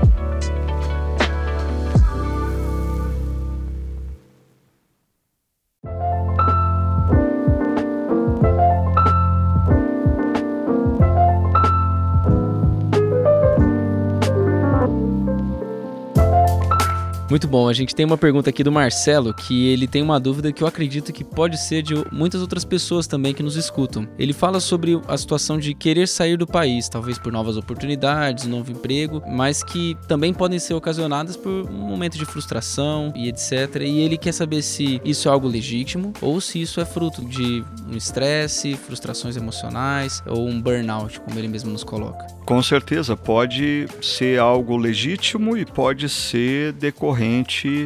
Muito 17.29 17.47
bom. 17.47 17.69
A 17.69 17.73
gente 17.73 17.93
tem 17.93 18.07
uma 18.07 18.17
pergunta 18.17 18.49
aqui 18.49 18.63
do 18.63 18.71
Marcelo 18.71 19.35
que 19.35 19.67
ele 19.67 19.87
tem 19.87 20.01
uma 20.01 20.19
dúvida 20.19 20.51
que 20.51 20.63
eu 20.63 20.67
acredito 20.67 21.13
que 21.13 21.23
pode 21.23 21.61
ser 21.61 21.83
de 21.83 21.93
muitas 22.11 22.41
outras 22.41 22.65
pessoas 22.65 23.05
também 23.05 23.35
que 23.35 23.43
nos 23.43 23.55
escutam. 23.55 24.07
Ele 24.17 24.33
fala 24.33 24.59
sobre 24.59 24.99
a 25.07 25.15
situação 25.15 25.59
de 25.59 25.75
querer 25.75 26.07
sair 26.07 26.37
do 26.37 26.47
país, 26.47 26.89
talvez 26.89 27.19
por 27.19 27.31
novas 27.31 27.55
oportunidades, 27.55 28.47
novo 28.47 28.71
emprego, 28.71 29.21
mas 29.27 29.61
que 29.61 29.95
também 30.07 30.33
podem 30.33 30.57
ser 30.57 30.73
ocasionadas 30.73 31.37
por 31.37 31.69
um 31.69 31.87
momento 31.87 32.17
de 32.17 32.25
frustração 32.25 33.13
e 33.15 33.29
etc. 33.29 33.75
E 33.81 33.99
ele 33.99 34.17
quer 34.17 34.31
saber 34.31 34.63
se 34.63 34.99
isso 35.05 35.29
é 35.29 35.31
algo 35.31 35.47
legítimo 35.47 36.13
ou 36.21 36.41
se 36.41 36.59
isso 36.59 36.81
é 36.81 36.85
fruto 36.85 37.23
de 37.23 37.63
um 37.87 37.95
estresse, 37.95 38.73
frustrações 38.75 39.37
emocionais 39.37 40.23
ou 40.25 40.47
um 40.47 40.59
burnout, 40.59 41.19
como 41.19 41.37
ele 41.37 41.47
mesmo 41.47 41.71
nos 41.71 41.83
coloca. 41.83 42.25
Com 42.43 42.63
certeza, 42.63 43.15
pode 43.15 43.85
ser 44.01 44.39
algo 44.39 44.75
legítimo 44.75 45.55
e 45.55 45.63
pode 45.63 46.09
ser 46.09 46.73
decorrente 46.73 47.18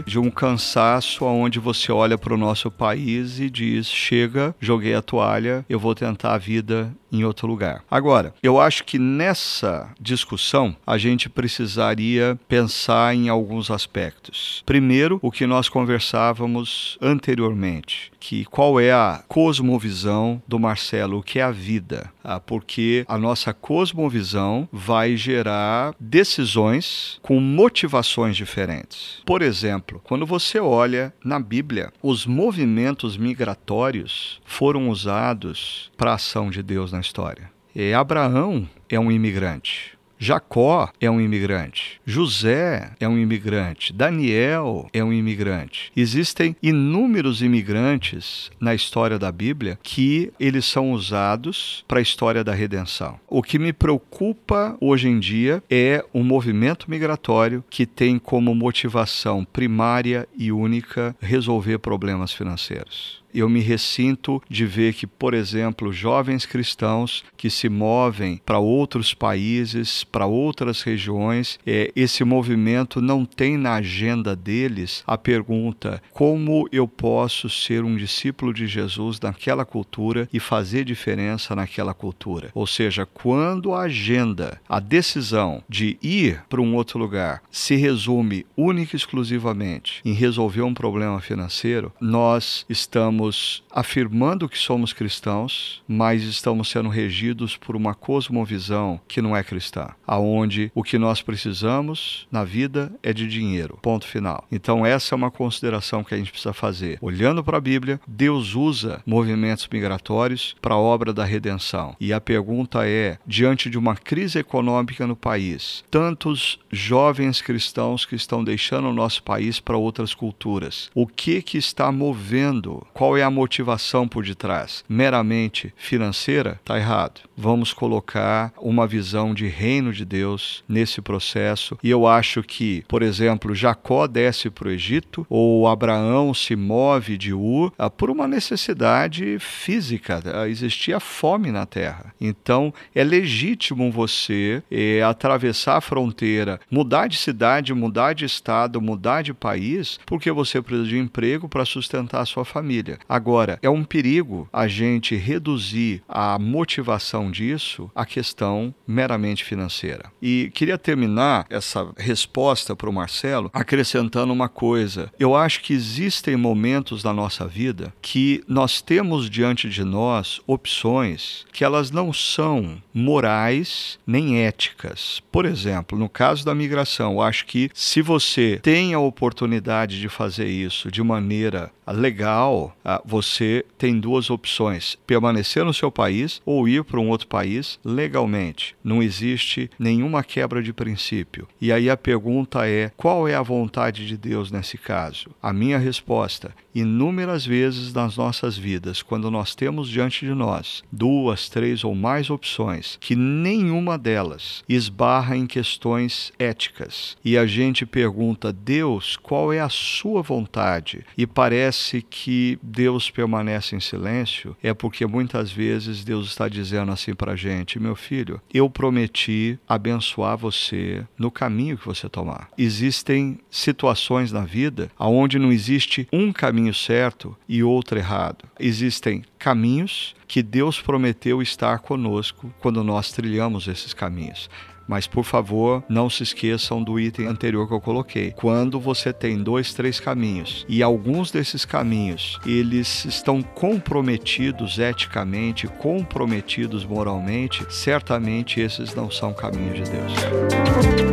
de 0.06 0.19
um 0.19 0.30
cansaço 0.30 1.26
onde 1.26 1.60
você 1.60 1.91
olha 1.91 2.17
para 2.17 2.34
o 2.34 2.38
nosso 2.38 2.69
país 2.69 3.39
e 3.39 3.50
diz: 3.50 3.88
chega, 3.88 4.56
joguei 4.60 4.93
a 4.93 5.02
toalha, 5.02 5.65
eu 5.67 5.80
vou 5.80 5.96
tentar 5.96 6.34
a 6.34 6.38
vida 6.38 6.93
em 7.13 7.23
outro 7.23 7.47
lugar. 7.47 7.84
Agora, 7.89 8.34
eu 8.41 8.60
acho 8.60 8.84
que 8.84 8.97
nessa 8.97 9.89
discussão 10.02 10.76
a 10.86 10.97
gente 10.97 11.30
precisaria 11.30 12.38
pensar 12.47 13.15
em 13.15 13.30
alguns 13.30 13.69
aspectos. 13.69 14.63
Primeiro, 14.65 15.19
o 15.21 15.32
que 15.32 15.45
nós 15.45 15.69
conversávamos 15.69 16.97
anteriormente, 16.99 18.12
que 18.19 18.43
qual 18.45 18.80
é 18.80 18.91
a 18.91 19.23
cosmovisão 19.28 20.41
do 20.47 20.60
Marcelo, 20.60 21.19
o 21.19 21.23
que 21.23 21.39
é 21.39 21.43
a 21.43 21.52
vida, 21.52 22.12
ah, 22.23 22.39
porque 22.39 23.06
a 23.08 23.17
nossa 23.17 23.54
cosmovisão 23.54 24.67
vai 24.71 25.15
gerar 25.15 25.93
decisões 25.99 27.19
com 27.21 27.39
motivações 27.39 28.36
diferentes. 28.36 29.21
Por 29.26 29.41
exemplo, 29.41 30.02
quando 30.04 30.26
você 30.26 30.60
olha 30.60 31.13
na 31.23 31.39
Bíblia, 31.39 31.91
os 32.02 32.26
movimentos 32.26 33.17
migratórios 33.17 34.41
foram 34.45 34.89
usados 34.89 35.91
para 35.97 36.12
a 36.12 36.15
ação 36.15 36.49
de 36.49 36.63
Deus 36.63 36.91
na 36.91 37.03
história. 37.04 37.52
E 37.76 37.94
Abraão 37.94 38.68
é 38.89 39.00
um 39.00 39.12
imigrante. 39.12 39.94
Jacó 40.24 40.89
é 41.02 41.12
um 41.12 41.20
imigrante, 41.20 42.00
José 42.06 42.94
é 42.98 43.10
um 43.10 43.18
imigrante, 43.18 43.92
Daniel 43.92 44.88
é 44.94 45.04
um 45.04 45.12
imigrante. 45.12 45.92
Existem 45.98 46.56
inúmeros 46.63 47.42
imigrantes 47.42 48.50
na 48.58 48.74
história 48.74 49.20
da 49.20 49.30
Bíblia 49.34 49.78
que 49.84 50.32
eles 50.39 50.63
são 50.63 50.94
usados 50.94 51.84
para 51.89 52.00
a 52.00 52.02
história 52.02 52.42
da 52.42 52.54
redenção. 52.54 53.20
O 53.28 53.44
que 53.44 53.60
me 53.60 53.74
preocupa 53.74 54.78
hoje 54.80 55.10
em 55.10 55.20
dia 55.20 55.62
é 55.70 56.06
um 56.13 56.24
movimento 56.24 56.89
migratório 56.89 57.62
que 57.70 57.86
tem 57.86 58.18
como 58.18 58.56
motivação 58.56 59.44
primária 59.44 60.26
e 60.38 60.54
única 60.54 61.13
resolver 61.20 61.80
problemas 61.80 62.32
financeiros 62.32 63.23
eu 63.34 63.50
me 63.50 63.60
ressinto 63.60 64.41
de 64.50 64.65
ver 64.65 64.93
que, 64.93 65.08
por 65.08 65.34
exemplo, 65.34 65.91
jovens 65.91 66.46
cristãos 66.46 67.24
que 67.36 67.50
se 67.50 67.69
movem 67.69 68.39
para 68.46 68.60
outros 68.60 69.13
países, 69.13 70.04
para 70.04 70.26
outras 70.26 70.82
regiões, 70.82 71.60
é, 71.65 71.91
esse 71.96 72.24
movimento 72.24 73.02
não 73.02 73.26
tem 73.26 73.58
na 73.58 73.76
agenda 73.76 74.36
deles 74.36 75.04
a 75.06 75.17
pergunta: 75.17 76.02
como 76.12 76.67
eu 76.72 76.88
posso 76.88 77.50
ser 77.50 77.84
um 77.84 77.96
discípulo 77.96 78.54
de 78.54 78.67
Jesus 78.67 79.19
naquela 79.19 79.65
cultura 79.65 80.28
e 80.32 80.39
fazer 80.39 80.84
diferença 80.86 81.56
naquela 81.56 81.93
cultura? 81.93 82.52
Ou 82.54 82.67
seja, 82.67 83.06
quando 83.06 83.74
a 83.74 83.82
agenda, 83.82 84.60
a 84.67 84.80
decisão 84.80 85.63
de 85.67 85.98
ir 86.02 86.43
para 86.50 86.62
um 86.62 86.76
outro 86.76 87.00
lugar 87.00 87.41
se 87.52 87.76
resume 87.76 88.46
única 88.56 88.96
e 88.96 88.98
exclusivamente 88.98 90.02
em 90.06 90.13
resolver 90.13 90.62
um 90.62 90.74
problema 90.74 91.19
financeiro, 91.19 91.91
nós 92.00 92.65
estamos 92.69 93.23
estamos 93.30 93.64
afirmando 93.72 94.50
que 94.50 94.58
somos 94.58 94.94
cristãos, 94.94 95.82
mas 95.88 96.24
estamos 96.24 96.70
sendo 96.70 96.90
regidos 96.90 97.56
por 97.58 97.76
uma 97.76 97.96
cosmovisão 97.96 99.00
que 99.08 99.22
não 99.22 99.36
é 99.36 99.44
cristã, 99.44 99.90
aonde 100.06 100.72
o 100.76 100.84
que 100.84 100.98
nós 100.98 101.22
precisamos 101.22 102.28
na 102.32 102.44
vida 102.44 102.92
é 103.02 103.14
de 103.14 103.28
dinheiro. 103.28 103.80
Ponto 103.82 104.06
final. 104.06 104.46
Então 104.52 104.86
essa 104.86 105.14
é 105.14 105.16
uma 105.16 105.32
consideração 105.32 106.04
que 106.04 106.14
a 106.14 106.18
gente 106.18 106.32
precisa 106.32 106.54
fazer. 106.54 106.98
Olhando 107.02 107.44
para 107.44 107.58
a 107.58 107.62
Bíblia, 107.62 108.00
Deus 108.08 108.56
usa 108.56 109.02
movimentos 109.06 109.68
migratórios 109.72 110.56
para 110.62 110.76
a 110.76 110.80
obra 110.80 111.14
da 111.14 111.24
redenção. 111.24 111.96
E 112.00 112.14
a 112.14 112.22
pergunta 112.22 112.88
é, 112.88 113.18
diante 113.26 113.70
de 113.70 113.78
uma 113.78 113.96
crise 113.96 114.40
econômica 114.40 115.08
no 115.08 115.16
país, 115.16 115.84
tantos 115.90 116.60
jovens 116.72 117.42
cristãos 117.42 118.06
que 118.06 118.16
estão 118.16 118.44
deixando 118.44 118.90
o 118.90 118.94
nosso 118.94 119.24
país 119.24 119.60
para 119.60 119.78
outras 119.78 120.14
culturas, 120.14 120.90
o 120.94 121.08
que 121.08 121.42
que 121.42 121.58
está 121.58 121.92
movendo? 121.92 122.86
Qual 122.94 123.12
qual 123.13 123.17
é 123.19 123.21
a 123.21 123.30
motivação 123.30 124.08
por 124.08 124.26
detrás? 124.26 124.84
Meramente 124.89 125.71
financeira? 125.78 126.60
Está 126.60 126.80
errado. 126.80 127.21
Vamos 127.38 127.71
colocar 127.71 128.52
uma 128.58 128.88
visão 128.88 129.36
de 129.36 129.45
reino 129.45 129.93
de 129.93 130.04
Deus 130.04 130.63
nesse 130.67 130.99
processo. 130.99 131.78
E 131.84 131.91
eu 131.91 132.08
acho 132.08 132.41
que, 132.41 132.84
por 132.88 133.04
exemplo, 133.04 133.54
Jacó 133.54 134.08
desce 134.08 134.49
para 134.49 134.67
o 134.67 134.71
Egito 134.71 135.28
ou 135.30 135.67
Abraão 135.67 136.34
se 136.34 136.56
move 136.56 137.15
de 137.15 137.36
Ur 137.36 137.71
ah, 137.78 137.88
por 137.88 138.10
uma 138.10 138.28
necessidade 138.28 139.38
física. 139.38 140.19
Ah, 140.26 140.49
existia 140.49 140.99
fome 140.99 141.52
na 141.52 141.67
terra. 141.67 142.15
Então 142.19 142.73
é 142.95 143.04
legítimo 143.04 143.91
você 143.91 144.63
é, 144.71 145.04
atravessar 145.04 145.78
a 145.78 145.82
fronteira, 145.82 146.60
mudar 146.71 147.06
de 147.06 147.17
cidade, 147.17 147.76
mudar 147.76 148.13
de 148.13 148.26
estado, 148.26 148.82
mudar 148.82 149.21
de 149.21 149.36
país, 149.36 149.99
porque 150.04 150.32
você 150.32 150.60
precisa 150.63 150.88
de 150.88 150.97
emprego 150.97 151.47
para 151.47 151.63
sustentar 151.63 152.21
a 152.21 152.26
sua 152.26 152.43
família. 152.43 152.97
Agora, 153.08 153.60
é 153.62 153.70
um 153.70 153.84
perigo 153.84 154.48
a 154.52 154.68
gente 154.68 155.16
reduzir 155.16 156.02
a 156.08 156.38
motivação 156.39 157.32
disso 157.32 157.92
à 157.96 158.06
questão 158.06 158.74
meramente 158.88 159.44
financeira. 159.44 160.12
E 160.22 160.52
queria 160.54 160.78
terminar 160.78 161.46
essa 161.50 161.92
resposta 161.98 162.76
para 162.76 162.89
o 162.89 162.94
Marcelo 162.94 163.50
acrescentando 163.54 164.34
uma 164.34 164.50
coisa. 164.50 165.12
Eu 165.20 165.36
acho 165.36 165.62
que 165.62 165.74
existem 165.74 166.36
momentos 166.36 167.04
na 167.04 167.13
nossa 167.13 167.48
vida 167.48 167.94
que 168.02 168.44
nós 168.48 168.82
temos 168.82 169.30
diante 169.30 169.70
de 169.70 169.84
nós 169.84 170.42
opções 170.48 171.46
que 171.52 171.63
elas 171.63 171.92
não 171.92 172.12
são 172.12 172.82
morais 172.94 174.00
nem 174.06 174.44
éticas. 174.44 175.22
Por 175.32 175.46
exemplo, 175.46 175.98
no 175.98 176.10
caso 176.10 176.46
da 176.46 176.56
migração, 176.56 177.13
eu 177.13 177.22
acho 177.22 177.46
que 177.46 177.70
se 177.74 178.02
você 178.02 178.60
tem 178.62 178.94
a 178.94 179.00
oportunidade 179.00 180.00
de 180.00 180.10
fazer 180.10 180.48
isso 180.48 180.92
de 180.92 181.04
maneira 181.04 181.72
legal, 181.88 182.76
você 183.06 183.66
tem 183.78 184.00
duas 184.00 184.30
opções: 184.30 184.98
permanecer 185.08 185.64
no 185.64 185.74
seu 185.74 185.92
país 185.92 186.42
ou 186.46 186.68
ir 186.68 186.84
para 186.84 187.00
um 187.00 187.10
outro 187.10 187.28
país 187.28 187.80
legalmente. 187.84 188.76
Não 188.84 189.02
existe 189.02 189.70
nenhuma 189.80 190.24
quebra 190.24 190.62
de 190.62 190.74
princípio. 190.74 191.48
E 191.62 191.72
aí 191.72 191.90
a 191.90 191.98
pergunta 191.98 192.68
é: 192.68 192.92
qual 192.98 193.28
é 193.28 193.36
a 193.36 193.42
vontade 193.42 194.06
de 194.06 194.18
Deus 194.18 194.52
nesse 194.52 194.78
caso? 194.78 195.30
A 195.42 195.54
minha 195.54 195.78
resposta: 195.78 196.54
inúmeras 196.74 197.46
vezes 197.46 197.94
nas 197.94 198.18
nossas 198.18 198.58
vidas, 198.58 199.02
quando 199.02 199.30
nós 199.30 199.56
temos 199.56 199.88
diante 199.90 200.26
de 200.26 200.34
nós 200.34 200.84
duas, 200.92 201.50
três 201.50 201.84
ou 201.84 201.94
mais 201.94 202.30
opções, 202.30 202.98
que 203.00 203.16
nenhuma 203.16 203.98
delas 203.98 204.64
esbarra 204.68 205.38
em 205.38 205.46
questões 205.46 206.32
éticas, 206.40 207.18
e 207.24 207.38
a 207.38 207.46
gente 207.46 207.86
pergunta, 207.86 208.52
Deus, 208.52 209.18
qual 209.18 209.54
é 209.54 209.60
a 209.60 209.70
sua 209.70 210.22
vontade? 210.22 211.06
E 211.18 211.28
parece 211.28 212.02
que 212.02 212.58
Deus 212.62 212.83
permanece 213.10 213.76
em 213.76 213.80
silêncio, 213.80 214.56
é 214.62 214.74
porque 214.74 215.06
muitas 215.06 215.52
vezes 215.52 216.04
Deus 216.04 216.28
está 216.28 216.48
dizendo 216.48 216.91
assim 216.91 217.13
para 217.13 217.34
a 217.34 217.36
gente: 217.36 217.80
meu 217.80 217.96
filho, 217.96 218.41
eu 218.54 218.69
prometi 218.69 219.60
abençoar 219.67 220.38
você 220.38 221.06
no 221.17 221.32
caminho 221.32 221.78
que 221.78 221.86
você 221.86 222.10
tomar. 222.10 222.50
Existem 222.58 223.39
situações 223.50 224.32
na 224.32 224.41
vida 224.41 224.91
onde 225.00 225.39
não 225.39 225.52
existe 225.52 226.08
um 226.12 226.32
caminho 226.32 226.74
certo 226.74 227.36
e 227.48 227.63
outro 227.63 227.98
errado. 227.98 228.46
Existem 228.60 229.24
caminhos 229.38 230.15
que 230.28 230.41
Deus 230.41 230.82
prometeu 230.82 231.41
estar 231.41 231.80
conosco 231.80 232.54
quando 232.60 232.84
nós 232.84 233.12
trilhamos 233.12 233.67
esses 233.67 233.93
caminhos. 233.93 234.50
Mas 234.88 235.08
por 235.08 235.24
favor, 235.24 235.84
não 235.88 236.10
se 236.10 236.24
esqueçam 236.24 236.84
do 236.84 237.00
item 237.00 237.28
anterior 237.28 237.67
que 237.67 237.74
eu 237.74 237.82
coloquei. 237.82 238.32
Quando 238.32 238.80
você 238.80 239.13
tem 239.13 239.38
dois, 239.41 239.74
três 239.74 240.00
caminhos 240.00 240.65
e 240.67 240.84
alguns 240.84 241.32
desses 241.32 241.65
caminhos 241.65 242.39
eles 242.46 243.06
estão 243.06 243.41
comprometidos 243.41 244.80
eticamente, 244.80 245.67
comprometidos 245.67 246.86
moralmente, 246.86 247.65
certamente 247.69 248.60
esses 248.60 248.93
não 248.93 249.10
são 249.10 249.34
caminhos 249.34 249.76
de 249.76 249.91
Deus. 249.91 251.12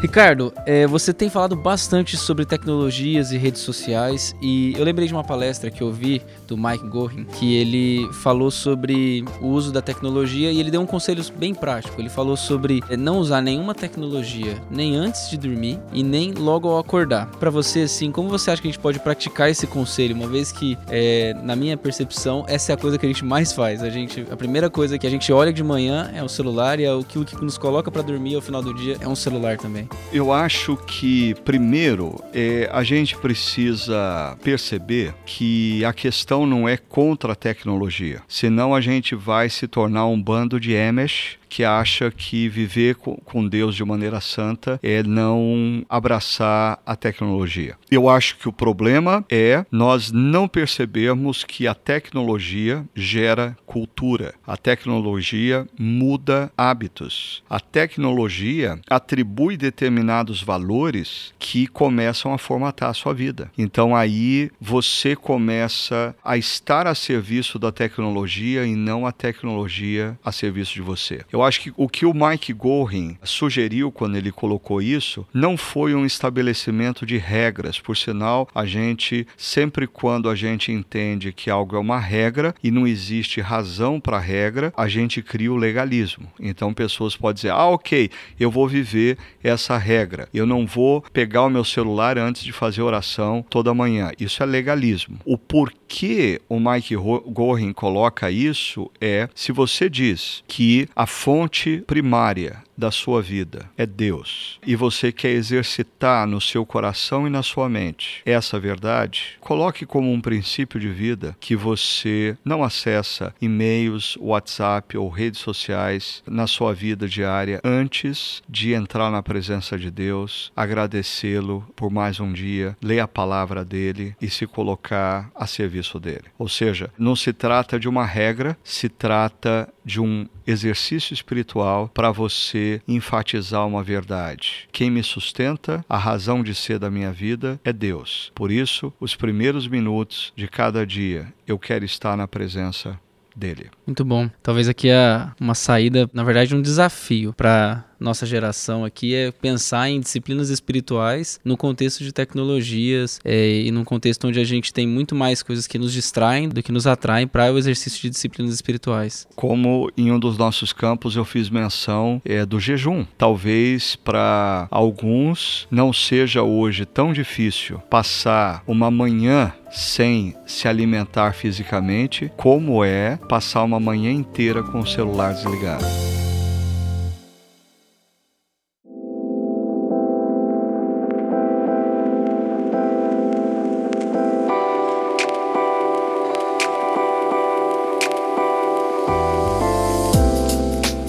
Ricardo, 0.00 0.52
é, 0.64 0.86
você 0.86 1.12
tem 1.12 1.28
falado 1.28 1.56
bastante 1.56 2.16
sobre 2.16 2.44
tecnologias 2.44 3.32
e 3.32 3.36
redes 3.36 3.62
sociais 3.62 4.34
e 4.40 4.72
eu 4.78 4.84
lembrei 4.84 5.08
de 5.08 5.12
uma 5.12 5.24
palestra 5.24 5.72
que 5.72 5.82
eu 5.82 5.92
vi 5.92 6.22
do 6.46 6.56
Mike 6.56 6.86
Gorin 6.86 7.24
que 7.24 7.56
ele 7.56 8.08
falou 8.12 8.48
sobre 8.48 9.24
o 9.40 9.48
uso 9.48 9.72
da 9.72 9.82
tecnologia 9.82 10.52
e 10.52 10.60
ele 10.60 10.70
deu 10.70 10.80
um 10.80 10.86
conselho 10.86 11.24
bem 11.36 11.52
prático. 11.52 12.00
Ele 12.00 12.08
falou 12.08 12.36
sobre 12.36 12.80
é, 12.88 12.96
não 12.96 13.18
usar 13.18 13.40
nenhuma 13.40 13.74
tecnologia 13.74 14.56
nem 14.70 14.94
antes 14.94 15.28
de 15.30 15.36
dormir 15.36 15.80
e 15.92 16.04
nem 16.04 16.32
logo 16.32 16.68
ao 16.68 16.78
acordar. 16.78 17.26
Para 17.32 17.50
você, 17.50 17.80
assim, 17.80 18.12
como 18.12 18.28
você 18.28 18.52
acha 18.52 18.62
que 18.62 18.68
a 18.68 18.70
gente 18.70 18.80
pode 18.80 19.00
praticar 19.00 19.50
esse 19.50 19.66
conselho, 19.66 20.14
uma 20.14 20.28
vez 20.28 20.52
que, 20.52 20.78
é, 20.88 21.34
na 21.42 21.56
minha 21.56 21.76
percepção, 21.76 22.44
essa 22.46 22.70
é 22.70 22.74
a 22.74 22.78
coisa 22.78 22.98
que 22.98 23.04
a 23.04 23.08
gente 23.08 23.24
mais 23.24 23.52
faz. 23.52 23.82
A 23.82 23.90
gente, 23.90 24.24
a 24.30 24.36
primeira 24.36 24.70
coisa 24.70 24.96
que 24.96 25.06
a 25.08 25.10
gente 25.10 25.32
olha 25.32 25.52
de 25.52 25.64
manhã 25.64 26.08
é 26.14 26.22
o 26.22 26.28
celular 26.28 26.78
e 26.78 26.84
é 26.84 26.92
aquilo 26.92 27.24
que 27.24 27.34
nos 27.44 27.58
coloca 27.58 27.90
para 27.90 28.02
dormir 28.02 28.36
ao 28.36 28.40
final 28.40 28.62
do 28.62 28.72
dia 28.72 28.96
é 29.00 29.08
um 29.08 29.16
celular 29.16 29.56
também. 29.56 29.87
Eu 30.12 30.32
acho 30.32 30.76
que, 30.76 31.34
primeiro, 31.44 32.22
é, 32.32 32.68
a 32.72 32.82
gente 32.82 33.16
precisa 33.16 34.36
perceber 34.42 35.14
que 35.26 35.84
a 35.84 35.92
questão 35.92 36.46
não 36.46 36.68
é 36.68 36.76
contra 36.76 37.32
a 37.32 37.36
tecnologia, 37.36 38.22
senão 38.26 38.74
a 38.74 38.80
gente 38.80 39.14
vai 39.14 39.48
se 39.48 39.68
tornar 39.68 40.06
um 40.06 40.20
bando 40.20 40.58
de 40.58 40.76
Amish 40.76 41.37
que 41.48 41.64
acha 41.64 42.10
que 42.10 42.48
viver 42.48 42.96
com 42.96 43.46
Deus 43.46 43.74
de 43.74 43.84
maneira 43.84 44.20
santa 44.20 44.78
é 44.82 45.02
não 45.02 45.84
abraçar 45.88 46.80
a 46.84 46.94
tecnologia. 46.94 47.76
Eu 47.90 48.08
acho 48.08 48.36
que 48.36 48.48
o 48.48 48.52
problema 48.52 49.24
é 49.30 49.64
nós 49.70 50.12
não 50.12 50.46
percebermos 50.46 51.44
que 51.44 51.66
a 51.66 51.74
tecnologia 51.74 52.84
gera 52.94 53.56
cultura. 53.66 54.34
A 54.46 54.56
tecnologia 54.56 55.66
muda 55.78 56.50
hábitos. 56.56 57.42
A 57.48 57.60
tecnologia 57.60 58.80
atribui 58.88 59.56
determinados 59.56 60.42
valores 60.42 61.32
que 61.38 61.66
começam 61.66 62.32
a 62.32 62.38
formatar 62.38 62.90
a 62.90 62.94
sua 62.94 63.14
vida. 63.14 63.50
Então 63.56 63.94
aí 63.94 64.50
você 64.60 65.14
começa 65.16 66.14
a 66.24 66.36
estar 66.36 66.86
a 66.86 66.94
serviço 66.94 67.58
da 67.58 67.72
tecnologia 67.72 68.66
e 68.66 68.74
não 68.74 69.06
a 69.06 69.12
tecnologia 69.12 70.18
a 70.24 70.32
serviço 70.32 70.74
de 70.74 70.82
você. 70.82 71.20
Eu 71.32 71.37
acho 71.42 71.60
que 71.60 71.72
o 71.76 71.88
que 71.88 72.06
o 72.06 72.14
Mike 72.14 72.52
Gorin 72.52 73.16
sugeriu 73.22 73.90
quando 73.90 74.16
ele 74.16 74.32
colocou 74.32 74.80
isso 74.80 75.26
não 75.32 75.56
foi 75.56 75.94
um 75.94 76.04
estabelecimento 76.04 77.04
de 77.04 77.16
regras. 77.16 77.78
Por 77.78 77.96
sinal, 77.96 78.48
a 78.54 78.64
gente, 78.64 79.26
sempre 79.36 79.86
quando 79.86 80.28
a 80.28 80.34
gente 80.34 80.72
entende 80.72 81.32
que 81.32 81.50
algo 81.50 81.76
é 81.76 81.78
uma 81.78 81.98
regra 81.98 82.54
e 82.62 82.70
não 82.70 82.86
existe 82.86 83.40
razão 83.40 84.00
para 84.00 84.16
a 84.16 84.20
regra, 84.20 84.72
a 84.76 84.88
gente 84.88 85.22
cria 85.22 85.52
o 85.52 85.56
legalismo. 85.56 86.30
Então, 86.40 86.72
pessoas 86.72 87.16
podem 87.16 87.34
dizer: 87.36 87.50
ah, 87.50 87.66
ok, 87.66 88.10
eu 88.38 88.50
vou 88.50 88.68
viver 88.68 89.18
essa 89.42 89.76
regra. 89.76 90.28
Eu 90.32 90.46
não 90.46 90.66
vou 90.66 91.02
pegar 91.12 91.42
o 91.42 91.50
meu 91.50 91.64
celular 91.64 92.18
antes 92.18 92.42
de 92.42 92.52
fazer 92.52 92.82
oração 92.82 93.44
toda 93.48 93.74
manhã. 93.74 94.12
Isso 94.18 94.42
é 94.42 94.46
legalismo. 94.46 95.18
O 95.24 95.36
porquê 95.36 96.40
o 96.48 96.58
Mike 96.60 96.96
Gorin 96.96 97.72
coloca 97.72 98.30
isso 98.30 98.90
é 99.00 99.28
se 99.34 99.52
você 99.52 99.88
diz 99.88 100.42
que 100.46 100.88
a 100.94 101.06
fonte 101.28 101.82
primária 101.86 102.62
da 102.78 102.92
sua 102.92 103.20
vida 103.20 103.68
é 103.76 103.84
Deus 103.84 104.60
e 104.64 104.76
você 104.76 105.10
quer 105.10 105.32
exercitar 105.32 106.28
no 106.28 106.40
seu 106.40 106.64
coração 106.64 107.26
e 107.26 107.30
na 107.30 107.42
sua 107.42 107.68
mente 107.68 108.22
essa 108.24 108.60
verdade, 108.60 109.36
coloque 109.40 109.84
como 109.84 110.12
um 110.12 110.20
princípio 110.20 110.78
de 110.78 110.88
vida 110.88 111.36
que 111.40 111.56
você 111.56 112.38
não 112.44 112.62
acessa 112.62 113.34
e-mails, 113.42 114.16
WhatsApp 114.20 114.96
ou 114.96 115.08
redes 115.08 115.40
sociais 115.40 116.22
na 116.24 116.46
sua 116.46 116.72
vida 116.72 117.08
diária 117.08 117.60
antes 117.64 118.42
de 118.48 118.72
entrar 118.72 119.10
na 119.10 119.22
presença 119.22 119.76
de 119.76 119.90
Deus, 119.90 120.52
agradecê-lo 120.54 121.66
por 121.74 121.90
mais 121.90 122.20
um 122.20 122.32
dia, 122.32 122.76
ler 122.80 123.00
a 123.00 123.08
palavra 123.08 123.64
dele 123.64 124.14
e 124.22 124.30
se 124.30 124.46
colocar 124.46 125.30
a 125.34 125.46
serviço 125.46 125.98
dele. 125.98 126.26
Ou 126.38 126.48
seja, 126.48 126.90
não 126.96 127.16
se 127.16 127.32
trata 127.32 127.80
de 127.80 127.88
uma 127.88 128.04
regra, 128.04 128.56
se 128.62 128.88
trata 128.88 129.68
de 129.84 130.00
um 130.00 130.28
exercício 130.46 131.14
espiritual 131.14 131.90
para 131.94 132.10
você 132.10 132.67
enfatizar 132.86 133.66
uma 133.66 133.82
verdade. 133.82 134.68
Quem 134.72 134.90
me 134.90 135.02
sustenta, 135.02 135.84
a 135.88 135.96
razão 135.96 136.42
de 136.42 136.54
ser 136.54 136.78
da 136.78 136.90
minha 136.90 137.12
vida 137.12 137.60
é 137.64 137.72
Deus. 137.72 138.32
Por 138.34 138.50
isso, 138.50 138.92
os 139.00 139.14
primeiros 139.14 139.66
minutos 139.66 140.32
de 140.36 140.48
cada 140.48 140.86
dia 140.86 141.32
eu 141.46 141.58
quero 141.58 141.84
estar 141.84 142.16
na 142.16 142.28
presença 142.28 142.98
dele. 143.34 143.70
Muito 143.86 144.04
bom. 144.04 144.28
Talvez 144.42 144.68
aqui 144.68 144.88
é 144.88 145.28
uma 145.40 145.54
saída, 145.54 146.10
na 146.12 146.24
verdade, 146.24 146.54
um 146.54 146.60
desafio 146.60 147.32
para 147.32 147.84
nossa 147.98 148.24
geração 148.24 148.84
aqui 148.84 149.14
é 149.14 149.30
pensar 149.30 149.88
em 149.88 150.00
disciplinas 150.00 150.50
espirituais 150.50 151.40
no 151.44 151.56
contexto 151.56 152.04
de 152.04 152.12
tecnologias 152.12 153.20
é, 153.24 153.62
e 153.62 153.70
num 153.70 153.84
contexto 153.84 154.26
onde 154.26 154.40
a 154.40 154.44
gente 154.44 154.72
tem 154.72 154.86
muito 154.86 155.14
mais 155.14 155.42
coisas 155.42 155.66
que 155.66 155.78
nos 155.78 155.92
distraem 155.92 156.48
do 156.48 156.62
que 156.62 156.72
nos 156.72 156.86
atraem 156.86 157.26
para 157.26 157.52
o 157.52 157.58
exercício 157.58 158.00
de 158.02 158.10
disciplinas 158.10 158.54
espirituais. 158.54 159.26
Como 159.34 159.90
em 159.96 160.12
um 160.12 160.18
dos 160.18 160.38
nossos 160.38 160.72
campos 160.72 161.16
eu 161.16 161.24
fiz 161.24 161.50
menção 161.50 162.22
é, 162.24 162.44
do 162.46 162.60
jejum. 162.60 163.04
Talvez 163.16 163.96
para 163.96 164.68
alguns 164.70 165.66
não 165.70 165.92
seja 165.92 166.42
hoje 166.42 166.84
tão 166.84 167.12
difícil 167.12 167.78
passar 167.90 168.62
uma 168.66 168.90
manhã 168.90 169.52
sem 169.70 170.34
se 170.46 170.66
alimentar 170.66 171.32
fisicamente, 171.32 172.30
como 172.36 172.84
é 172.84 173.16
passar 173.28 173.62
uma 173.64 173.78
manhã 173.78 174.10
inteira 174.10 174.62
com 174.62 174.80
o 174.80 174.86
celular 174.86 175.34
desligado. 175.34 175.84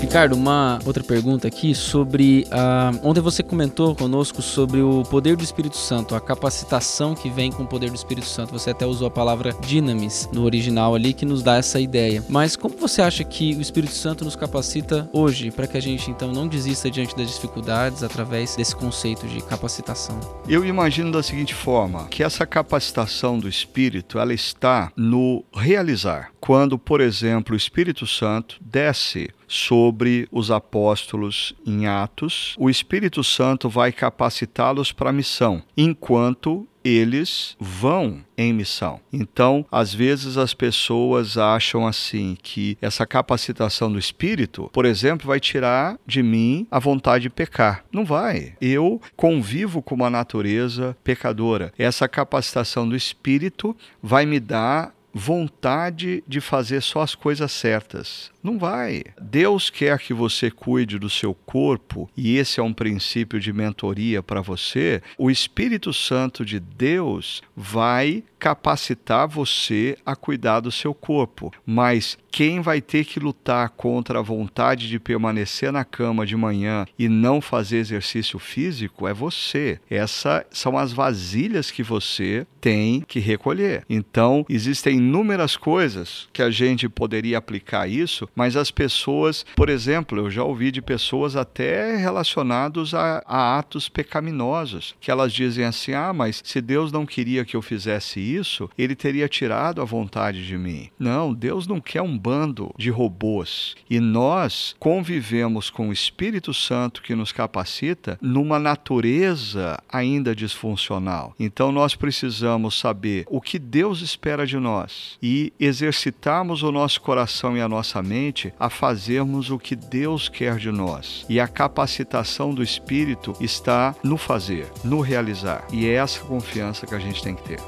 Ricardo, 0.09 0.33
uma 0.33 0.79
outra 0.87 1.03
pergunta 1.03 1.47
aqui 1.47 1.75
sobre. 1.75 2.43
Uh, 2.47 3.07
ontem 3.07 3.21
você 3.21 3.43
comentou 3.43 3.95
conosco 3.95 4.41
sobre 4.41 4.81
o 4.81 5.03
poder 5.03 5.37
do 5.37 5.43
Espírito 5.43 5.77
Santo, 5.77 6.15
a 6.15 6.19
capacitação 6.19 7.13
que 7.13 7.29
vem 7.29 7.51
com 7.51 7.61
o 7.61 7.67
poder 7.67 7.91
do 7.91 7.95
Espírito 7.95 8.25
Santo. 8.25 8.51
Você 8.51 8.71
até 8.71 8.87
usou 8.87 9.07
a 9.07 9.11
palavra 9.11 9.55
dinamis 9.61 10.27
no 10.33 10.45
original 10.45 10.95
ali, 10.95 11.13
que 11.13 11.27
nos 11.27 11.43
dá 11.43 11.57
essa 11.57 11.79
ideia. 11.79 12.25
Mas 12.27 12.55
como 12.55 12.75
você 12.75 13.03
acha 13.03 13.23
que 13.23 13.53
o 13.53 13.61
Espírito 13.61 13.93
Santo 13.93 14.25
nos 14.25 14.35
capacita 14.35 15.07
hoje 15.13 15.51
para 15.51 15.67
que 15.67 15.77
a 15.77 15.81
gente 15.81 16.09
então 16.09 16.31
não 16.31 16.47
desista 16.47 16.89
diante 16.89 17.15
das 17.15 17.27
dificuldades 17.27 18.01
através 18.01 18.55
desse 18.55 18.75
conceito 18.75 19.27
de 19.27 19.43
capacitação? 19.43 20.19
Eu 20.47 20.65
imagino 20.65 21.11
da 21.11 21.21
seguinte 21.21 21.53
forma: 21.53 22.07
que 22.07 22.23
essa 22.23 22.47
capacitação 22.47 23.37
do 23.37 23.47
Espírito 23.47 24.17
ela 24.17 24.33
está 24.33 24.91
no 24.97 25.45
realizar. 25.53 26.31
Quando, 26.39 26.79
por 26.79 26.99
exemplo, 26.99 27.53
o 27.53 27.57
Espírito 27.57 28.07
Santo 28.07 28.57
desce 28.59 29.29
sobre 29.49 30.27
os 30.31 30.51
apóstolos 30.51 31.53
em 31.65 31.87
Atos, 31.87 32.55
o 32.57 32.69
Espírito 32.69 33.23
Santo 33.23 33.67
vai 33.67 33.91
capacitá-los 33.91 34.91
para 34.91 35.09
a 35.09 35.13
missão, 35.13 35.63
enquanto 35.75 36.67
eles 36.83 37.57
vão 37.59 38.23
em 38.37 38.53
missão. 38.53 39.01
Então, 39.11 39.65
às 39.71 39.93
vezes 39.93 40.37
as 40.37 40.53
pessoas 40.53 41.37
acham 41.37 41.85
assim 41.85 42.37
que 42.41 42.77
essa 42.81 43.05
capacitação 43.05 43.91
do 43.91 43.99
espírito, 43.99 44.69
por 44.71 44.85
exemplo, 44.85 45.27
vai 45.27 45.39
tirar 45.39 45.97
de 46.05 46.23
mim 46.23 46.65
a 46.71 46.79
vontade 46.79 47.23
de 47.23 47.29
pecar. 47.29 47.83
Não 47.91 48.05
vai. 48.05 48.53
Eu 48.61 49.01
convivo 49.15 49.81
com 49.81 49.95
uma 49.95 50.09
natureza 50.09 50.95
pecadora. 51.03 51.73
Essa 51.77 52.07
capacitação 52.07 52.87
do 52.87 52.95
espírito 52.95 53.75
vai 54.01 54.25
me 54.25 54.39
dar 54.39 54.93
vontade 55.13 56.23
de 56.27 56.39
fazer 56.39 56.81
só 56.81 57.01
as 57.01 57.15
coisas 57.15 57.51
certas. 57.51 58.31
Não 58.41 58.57
vai. 58.57 59.03
Deus 59.21 59.69
quer 59.69 59.99
que 59.99 60.13
você 60.13 60.49
cuide 60.49 60.97
do 60.97 61.09
seu 61.09 61.33
corpo, 61.33 62.09
e 62.15 62.37
esse 62.37 62.59
é 62.59 62.63
um 62.63 62.73
princípio 62.73 63.39
de 63.39 63.51
mentoria 63.51 64.23
para 64.23 64.41
você. 64.41 65.01
O 65.17 65.29
Espírito 65.29 65.91
Santo 65.93 66.45
de 66.45 66.59
Deus 66.59 67.41
vai 67.55 68.23
capacitar 68.39 69.27
você 69.27 69.97
a 70.05 70.15
cuidar 70.15 70.61
do 70.61 70.71
seu 70.71 70.93
corpo, 70.93 71.51
mas 71.65 72.17
quem 72.31 72.61
vai 72.61 72.79
ter 72.79 73.03
que 73.03 73.19
lutar 73.19 73.69
contra 73.69 74.19
a 74.19 74.21
vontade 74.21 74.87
de 74.87 74.99
permanecer 74.99 75.71
na 75.71 75.83
cama 75.83 76.25
de 76.25 76.37
manhã 76.37 76.85
e 76.97 77.09
não 77.09 77.41
fazer 77.41 77.77
exercício 77.77 78.39
físico 78.39 79.07
é 79.07 79.13
você. 79.13 79.79
Essas 79.89 80.45
são 80.51 80.77
as 80.77 80.93
vasilhas 80.93 81.69
que 81.69 81.83
você 81.83 82.47
tem 82.61 83.01
que 83.01 83.19
recolher. 83.19 83.83
Então, 83.89 84.45
existem 84.47 84.97
inúmeras 84.97 85.57
coisas 85.57 86.29
que 86.31 86.41
a 86.41 86.49
gente 86.49 86.87
poderia 86.87 87.37
aplicar 87.37 87.89
isso 87.89 88.28
mas 88.35 88.55
as 88.55 88.71
pessoas, 88.71 89.45
por 89.55 89.69
exemplo, 89.69 90.17
eu 90.17 90.31
já 90.31 90.43
ouvi 90.43 90.71
de 90.71 90.81
pessoas 90.81 91.35
até 91.35 91.97
relacionados 91.97 92.93
a, 92.93 93.23
a 93.25 93.57
atos 93.57 93.89
pecaminosos, 93.89 94.95
que 94.99 95.11
elas 95.11 95.33
dizem 95.33 95.65
assim: 95.65 95.93
ah, 95.93 96.13
mas 96.13 96.41
se 96.43 96.61
Deus 96.61 96.91
não 96.91 97.05
queria 97.05 97.45
que 97.45 97.55
eu 97.55 97.61
fizesse 97.61 98.19
isso, 98.19 98.69
ele 98.77 98.95
teria 98.95 99.27
tirado 99.27 99.81
a 99.81 99.85
vontade 99.85 100.45
de 100.45 100.57
mim. 100.57 100.89
Não, 100.97 101.33
Deus 101.33 101.67
não 101.67 101.81
quer 101.81 102.01
um 102.01 102.17
bando 102.17 102.73
de 102.77 102.89
robôs. 102.89 103.75
E 103.89 103.99
nós 103.99 104.75
convivemos 104.79 105.69
com 105.69 105.89
o 105.89 105.93
Espírito 105.93 106.53
Santo 106.53 107.01
que 107.01 107.15
nos 107.15 107.31
capacita 107.31 108.17
numa 108.21 108.59
natureza 108.59 109.81
ainda 109.91 110.35
disfuncional. 110.35 111.33
Então 111.39 111.71
nós 111.71 111.95
precisamos 111.95 112.77
saber 112.79 113.25
o 113.29 113.41
que 113.41 113.59
Deus 113.59 114.01
espera 114.01 114.45
de 114.45 114.57
nós 114.57 115.17
e 115.21 115.51
exercitarmos 115.59 116.63
o 116.63 116.71
nosso 116.71 117.01
coração 117.01 117.57
e 117.57 117.61
a 117.61 117.67
nossa 117.67 118.01
mente 118.01 118.18
a 118.59 118.69
fazermos 118.69 119.49
o 119.49 119.57
que 119.57 119.75
Deus 119.75 120.29
quer 120.29 120.57
de 120.57 120.71
nós. 120.71 121.25
E 121.29 121.39
a 121.39 121.47
capacitação 121.47 122.53
do 122.53 122.61
Espírito 122.61 123.33
está 123.39 123.95
no 124.03 124.17
fazer, 124.17 124.67
no 124.83 125.01
realizar. 125.01 125.65
E 125.71 125.87
é 125.87 125.93
essa 125.93 126.19
confiança 126.19 126.85
que 126.85 126.95
a 126.95 126.99
gente 126.99 127.23
tem 127.23 127.35
que 127.35 127.43
ter. 127.43 127.59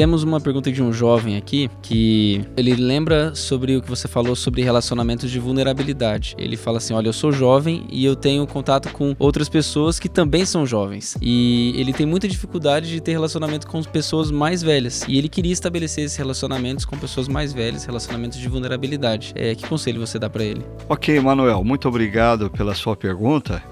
Temos 0.00 0.22
uma 0.22 0.40
pergunta 0.40 0.72
de 0.72 0.82
um 0.82 0.90
jovem 0.90 1.36
aqui 1.36 1.68
que 1.82 2.42
ele 2.56 2.74
lembra 2.74 3.34
sobre 3.34 3.76
o 3.76 3.82
que 3.82 3.88
você 3.90 4.08
falou 4.08 4.34
sobre 4.34 4.62
relacionamentos 4.62 5.30
de 5.30 5.38
vulnerabilidade. 5.38 6.34
Ele 6.38 6.56
fala 6.56 6.78
assim: 6.78 6.94
Olha, 6.94 7.08
eu 7.08 7.12
sou 7.12 7.30
jovem 7.30 7.86
e 7.90 8.02
eu 8.02 8.16
tenho 8.16 8.46
contato 8.46 8.88
com 8.94 9.14
outras 9.18 9.46
pessoas 9.46 9.98
que 10.00 10.08
também 10.08 10.46
são 10.46 10.64
jovens. 10.64 11.18
E 11.20 11.74
ele 11.76 11.92
tem 11.92 12.06
muita 12.06 12.26
dificuldade 12.26 12.88
de 12.88 12.98
ter 12.98 13.12
relacionamento 13.12 13.66
com 13.66 13.82
pessoas 13.82 14.30
mais 14.30 14.62
velhas. 14.62 15.04
E 15.06 15.18
ele 15.18 15.28
queria 15.28 15.52
estabelecer 15.52 16.06
esses 16.06 16.16
relacionamentos 16.16 16.86
com 16.86 16.96
pessoas 16.96 17.28
mais 17.28 17.52
velhas, 17.52 17.84
relacionamentos 17.84 18.38
de 18.38 18.48
vulnerabilidade. 18.48 19.34
É, 19.36 19.54
que 19.54 19.68
conselho 19.68 20.00
você 20.00 20.18
dá 20.18 20.30
para 20.30 20.42
ele? 20.42 20.64
Ok, 20.88 21.20
Manuel, 21.20 21.62
muito 21.62 21.86
obrigado 21.86 22.48
pela 22.48 22.74
sua 22.74 22.96
pergunta. 22.96 23.62